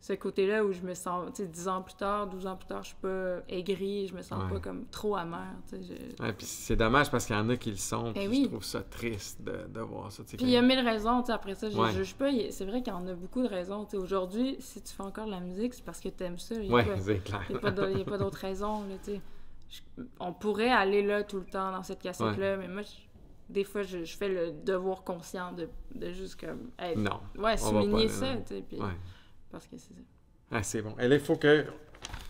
ce 0.00 0.12
côté-là 0.12 0.64
où 0.64 0.70
je 0.72 0.80
me 0.82 0.94
sens. 0.94 1.28
Tu 1.34 1.42
sais, 1.42 1.48
10 1.48 1.66
ans 1.68 1.82
plus 1.82 1.94
tard, 1.96 2.28
12 2.28 2.46
ans 2.46 2.56
plus 2.56 2.66
tard, 2.68 2.82
je 2.82 2.88
suis 2.88 2.96
pas 3.02 3.38
aigrie, 3.48 4.06
je 4.06 4.14
me 4.14 4.22
sens 4.22 4.44
Ouais. 4.44 4.50
pas 4.50 4.60
comme 4.60 4.86
trop 4.86 5.16
amère, 5.16 5.56
tu 5.68 5.76
sais. 5.76 5.82
je- 6.18 6.22
Ouais, 6.22 6.32
puis 6.32 6.46
c'est 6.46 6.76
dommage 6.76 7.10
parce 7.10 7.26
qu'il 7.26 7.34
y 7.34 7.38
en 7.38 7.48
a 7.48 7.56
qui 7.56 7.70
le 7.70 7.76
sont. 7.76 8.12
Ben 8.12 8.12
puis 8.12 8.28
oui. 8.28 8.40
Je 8.44 8.48
trouve 8.48 8.64
ça 8.64 8.82
triste 8.82 9.42
de, 9.42 9.66
de 9.68 9.80
voir 9.80 10.12
ça. 10.12 10.22
tu 10.24 10.36
Puis 10.36 10.46
il 10.46 10.52
y 10.52 10.56
a 10.56 10.62
mille 10.62 10.78
raisons, 10.80 11.20
tu 11.22 11.26
sais, 11.26 11.32
après 11.32 11.54
ça, 11.56 11.68
je 11.68 11.76
Ouais. 11.76 11.90
juge 11.92 12.14
pas. 12.14 12.30
C'est 12.50 12.64
vrai 12.64 12.80
qu'il 12.82 12.92
y 12.92 12.96
en 12.96 13.06
a 13.08 13.14
beaucoup 13.14 13.42
de 13.42 13.48
raisons. 13.48 13.84
Tu 13.86 13.92
sais, 13.92 13.96
aujourd'hui, 13.96 14.56
si 14.60 14.80
tu 14.80 14.94
fais 14.94 15.02
encore 15.02 15.26
de 15.26 15.32
la 15.32 15.40
musique, 15.40 15.74
c'est 15.74 15.84
parce 15.84 16.00
que 16.00 16.08
t'aimes 16.10 16.38
ça. 16.38 16.54
il 16.54 16.66
y 16.66 16.70
a 16.70 16.74
Ouais, 16.74 16.86
c'est 17.00 17.18
clair. 17.24 17.42
Il 17.50 17.56
n'y 17.56 18.02
a 18.02 18.04
pas 18.04 18.18
d'autres 18.18 18.38
raisons, 18.38 18.82
là, 18.82 18.94
tu 19.04 19.12
sais. 19.14 19.20
Je- 19.70 20.02
On 20.20 20.32
pourrait 20.32 20.70
aller 20.70 21.02
là 21.02 21.24
tout 21.24 21.38
le 21.40 21.44
temps 21.44 21.72
dans 21.72 21.82
cette 21.82 22.00
cassette-là, 22.00 22.56
mais 22.56 22.68
moi, 22.68 22.82
je- 22.82 23.52
des 23.52 23.64
fois, 23.64 23.82
je, 23.82 24.04
je 24.04 24.16
fais 24.16 24.28
le 24.28 24.52
devoir 24.64 25.02
conscient 25.02 25.52
de, 25.52 25.68
de 25.94 26.10
juste 26.12 26.38
comme... 26.40 26.70
être- 26.78 26.98
Non. 26.98 27.20
Ouais, 27.36 27.56
souligner 27.56 28.08
ça, 28.08 28.36
tu 28.46 28.54
sais, 28.54 28.64
puis... 28.66 28.78
Ouais. 28.78 28.86
Parce 29.50 29.64
que 29.66 29.76
c'est 29.78 29.94
ça. 29.94 30.00
Ah, 30.50 30.62
c'est 30.62 30.82
bon. 30.82 30.94
Et 30.98 31.08
là, 31.08 31.14
il 31.16 31.20
faut 31.20 31.36
que. 31.36 31.64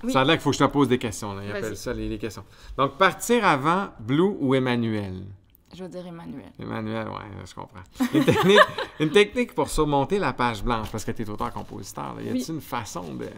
Oui. 0.03 0.13
Ça 0.13 0.21
a 0.21 0.25
l'air 0.25 0.35
qu'il 0.37 0.43
faut 0.43 0.51
que 0.51 0.57
je 0.57 0.65
te 0.65 0.71
pose 0.71 0.89
des 0.89 0.99
questions. 0.99 1.35
Là. 1.35 1.43
Ils 1.45 1.51
appellent 1.51 1.77
ça 1.77 1.93
les, 1.93 2.09
les 2.09 2.19
questions. 2.19 2.45
Donc, 2.77 2.97
partir 2.97 3.45
avant 3.45 3.89
Blue 4.01 4.23
ou 4.41 4.55
Emmanuel? 4.55 5.25
Je 5.75 5.83
veux 5.85 5.89
dire 5.91 6.07
Emmanuel. 6.07 6.51
Emmanuel, 6.59 7.09
ouais, 7.09 7.45
je 7.45 7.55
comprends. 7.55 7.81
Une 8.15 8.25
technique, 8.25 8.61
une 9.01 9.11
technique 9.11 9.55
pour 9.55 9.69
surmonter 9.69 10.19
la 10.19 10.33
page 10.33 10.65
blanche, 10.65 10.91
parce 10.91 11.05
que 11.05 11.11
tu 11.13 11.23
es 11.23 11.29
auteur-compositeur. 11.31 12.15
Y 12.21 12.29
a-t-il 12.31 12.33
Oui. 12.33 12.47
une 12.49 12.61
façon 12.61 13.15
de. 13.15 13.29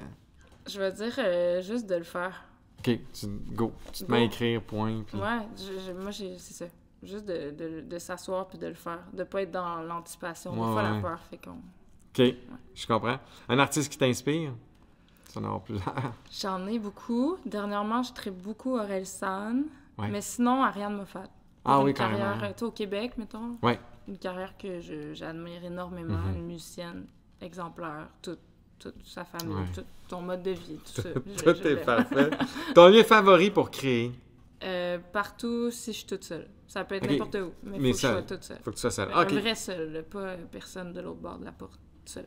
Je 0.69 0.81
veux 0.81 0.93
dire 0.93 1.13
euh, 1.19 1.61
juste 1.63 1.87
de 1.87 1.97
le 1.97 2.05
faire. 2.05 2.45
Ok, 2.79 2.99
tu, 3.13 3.27
go. 3.53 3.73
Tu 3.93 4.05
te 4.05 4.11
mets 4.13 4.19
à 4.19 4.23
écrire, 4.23 4.63
point. 4.63 5.03
Puis... 5.07 5.19
Ouais, 5.19 5.41
je- 5.57 5.81
je- 5.87 5.93
moi, 5.93 6.13
c'est 6.13 6.39
ça. 6.39 6.67
Juste 7.03 7.25
de, 7.27 7.51
de, 7.51 7.81
de 7.81 7.99
s'asseoir 7.99 8.47
puis 8.47 8.59
de 8.59 8.67
le 8.69 8.75
faire. 8.75 9.01
De 9.13 9.25
pas 9.25 9.43
être 9.43 9.51
dans 9.51 9.83
l'anticipation. 9.83 10.53
Ouais, 10.53 10.57
Des 10.59 10.63
fois, 10.73 10.83
ouais. 10.83 10.95
la 10.97 11.01
peur 11.01 11.19
fait 11.31 11.39
qu'on... 11.39 11.57
Ok, 12.19 12.35
je 12.75 12.87
comprends. 12.87 13.19
Un 13.49 13.59
artiste 13.59 13.91
qui 13.93 13.99
t'inspire? 13.99 14.53
J'en 16.43 16.67
ai 16.67 16.79
beaucoup. 16.79 17.37
Dernièrement, 17.47 18.03
je 18.03 18.13
traite 18.13 18.37
beaucoup 18.41 18.75
Aurel 18.77 19.07
San. 19.07 19.65
Ouais. 19.99 20.09
Mais 20.09 20.21
sinon, 20.21 20.63
Ariane 20.63 20.97
Moffat. 20.97 21.25
Ah 21.65 21.75
Pour 21.77 21.85
oui, 21.85 21.91
une 21.91 21.97
carrière, 21.97 22.19
carrément. 22.19 22.45
euh, 22.45 22.53
tu 22.53 22.59
sais, 22.59 22.65
au 22.65 22.71
Québec, 22.71 23.13
mettons. 23.19 23.59
Ouais. 23.63 23.79
Une 24.09 24.19
carrière 24.19 24.57
que 24.57 24.81
j'admire 25.13 25.63
énormément. 25.65 26.19
Mhm. 26.19 26.37
Une 26.37 26.47
musicienne 26.47 27.07
exemplaire. 27.41 28.09
Toute, 28.23 28.41
toute 28.79 29.07
sa 29.07 29.25
famille, 29.25 29.55
Ouais. 29.55 29.65
tout 29.75 29.85
ton 30.09 30.23
mode 30.23 30.43
de 30.43 30.51
vie, 30.53 30.79
tout 30.85 31.03
ça. 31.03 31.09
Tout 31.15 31.23
je 31.63 31.69
est 31.69 31.85
parfait. 31.85 32.31
Ton 32.75 32.89
lieu 32.89 33.05
favori 33.05 33.51
pour 33.51 33.71
créer? 33.71 34.11
Euh, 34.65 34.99
partout, 35.13 35.71
si 35.71 35.93
je 35.93 35.99
suis 35.99 36.07
toute 36.07 36.25
seule. 36.25 36.49
Ça 36.67 36.83
peut 36.85 36.97
être 36.97 37.09
n'importe 37.09 37.37
où, 37.37 37.53
mais, 37.63 37.79
Mais 37.79 37.93
faut 37.93 37.95
que 37.95 37.97
je 37.97 38.01
seule. 38.01 38.13
sois 38.13 38.23
toute 38.23 38.43
seule. 38.45 38.59
Faut 38.65 38.71
que 38.71 38.75
tu 38.77 38.81
sois 38.81 38.91
seul. 38.91 39.09
Un 39.13 39.23
Ok. 39.23 39.33
vrai 39.33 39.55
seul, 39.55 40.05
pas 40.11 40.35
personne 40.51 40.93
de 40.93 41.01
l'autre 41.01 41.21
bord 41.21 41.39
de 41.39 41.45
la 41.45 41.53
porte, 41.53 41.79
seul. 42.09 42.27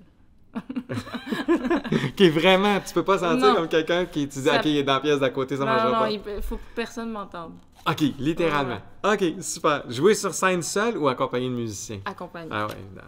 Qui 2.15 2.25
est 2.25 2.29
vraiment, 2.29 2.79
tu 2.79 2.93
peux 2.93 3.03
pas 3.03 3.17
sentir 3.17 3.47
Non. 3.47 3.55
comme 3.55 3.67
quelqu'un 3.67 4.05
qui 4.05 4.27
tu 4.27 4.39
dis, 4.39 4.45
Ça- 4.45 4.57
ok, 4.57 4.65
il 4.65 4.77
est 4.77 4.83
dans 4.83 4.93
la 4.95 4.99
pièce 4.99 5.19
d'à 5.19 5.29
côté, 5.31 5.55
ça 5.57 5.61
non, 5.65 5.71
marchera 5.71 5.91
non, 5.91 5.99
pas. 5.99 6.11
il 6.11 6.41
faut 6.43 6.57
que 6.57 6.61
personne 6.75 7.11
m'entende. 7.11 7.53
Ok, 7.87 8.01
littéralement. 8.19 8.79
Ok, 9.03 9.23
super. 9.41 9.83
Jouer 9.89 10.13
sur 10.15 10.33
scène 10.33 10.61
seul 10.61 10.97
ou 10.97 11.07
accompagné 11.07 11.49
de 11.49 11.53
musiciens? 11.55 11.99
Accompagné. 12.05 12.49
Ah 12.51 12.67
ouais. 12.67 12.75
non. 12.95 13.01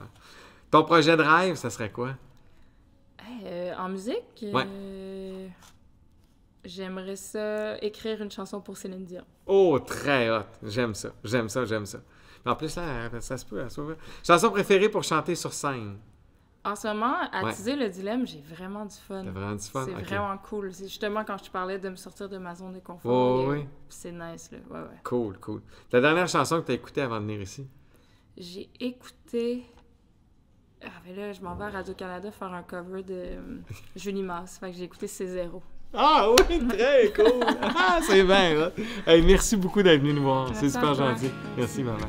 Ton 0.71 0.83
projet 0.83 1.15
de 1.15 1.21
rêve, 1.21 1.55
ça 1.55 1.69
serait 1.69 1.91
quoi? 1.91 2.09
Euh, 3.45 3.73
en 3.77 3.89
musique, 3.89 4.43
euh, 4.43 5.47
j'aimerais 6.65 7.15
ça 7.15 7.77
écrire 7.81 8.21
une 8.21 8.31
chanson 8.31 8.59
pour 8.59 8.75
Céline 8.77 9.05
Dion. 9.05 9.23
Oh, 9.45 9.79
très 9.79 10.29
hot. 10.29 10.43
J'aime 10.63 10.93
ça. 10.95 11.09
J'aime 11.23 11.47
ça, 11.47 11.63
j'aime 11.65 11.85
ça. 11.85 11.99
En 12.45 12.55
plus, 12.55 12.75
là, 12.75 13.09
ça 13.21 13.37
se 13.37 13.45
peut, 13.45 13.61
ça 13.63 13.69
se 13.69 13.81
peut. 13.81 13.95
Chanson 14.25 14.49
préférée 14.51 14.89
pour 14.89 15.03
chanter 15.03 15.35
sur 15.35 15.53
scène? 15.53 15.97
En 16.65 16.75
ce 16.75 16.87
moment, 16.87 17.13
à 17.31 17.43
Ouais. 17.43 17.53
teaser 17.53 17.75
le 17.75 17.87
dilemme, 17.89 18.25
j'ai 18.25 18.41
vraiment 18.41 18.85
du 18.85 18.95
fun. 18.95 19.23
T'as 19.23 19.29
vraiment 19.31 19.53
du 19.55 19.63
fun 19.65 19.85
C'est 19.85 19.91
vraiment 19.93 20.37
cool. 20.39 20.73
C'est 20.73 20.85
justement 20.87 21.23
quand 21.23 21.37
je 21.37 21.43
te 21.43 21.51
parlais 21.51 21.77
de 21.77 21.89
me 21.89 21.95
sortir 21.95 22.27
de 22.27 22.37
ma 22.39 22.55
zone 22.55 22.73
de 22.73 22.79
confort. 22.79 23.11
Oh, 23.45 23.49
a- 23.51 23.53
oui. 23.53 23.65
C'est 23.87 24.11
nice, 24.11 24.49
là. 24.51 24.57
Ouais, 24.69 24.79
ouais. 24.81 24.97
Cool, 25.03 25.37
cool. 25.39 25.61
La 25.91 26.01
dernière 26.01 26.27
chanson 26.27 26.59
que 26.61 26.65
t'as 26.67 26.73
écoutée 26.73 27.01
avant 27.01 27.17
de 27.19 27.25
venir 27.25 27.41
ici? 27.41 27.67
J'ai 28.35 28.67
écouté. 28.79 29.63
Ah, 30.83 30.87
mais 31.05 31.15
là, 31.15 31.33
je 31.33 31.41
m'en 31.41 31.55
vais 31.55 31.65
à 31.65 31.69
Radio-Canada 31.69 32.31
faire 32.31 32.51
un 32.53 32.63
cover 32.63 33.03
de 33.03 33.13
euh, 33.13 33.39
Julie 33.95 34.23
Masse. 34.23 34.57
Fait 34.59 34.71
que 34.71 34.77
j'ai 34.77 34.83
écouté 34.83 35.07
C'est 35.07 35.27
Zéro. 35.27 35.61
Ah 35.93 36.29
oui, 36.49 36.67
très 36.67 37.13
cool. 37.15 37.45
ah, 37.61 37.99
c'est 38.01 38.23
bien, 38.23 38.53
là. 38.55 38.71
Hey, 39.07 39.21
merci 39.21 39.55
beaucoup 39.55 39.81
d'être 39.81 40.01
venu 40.01 40.13
nous 40.13 40.23
voir. 40.23 40.49
C'est 40.55 40.69
super 40.69 40.93
gentil. 40.95 41.29
Merci, 41.57 41.83
maman. 41.83 42.07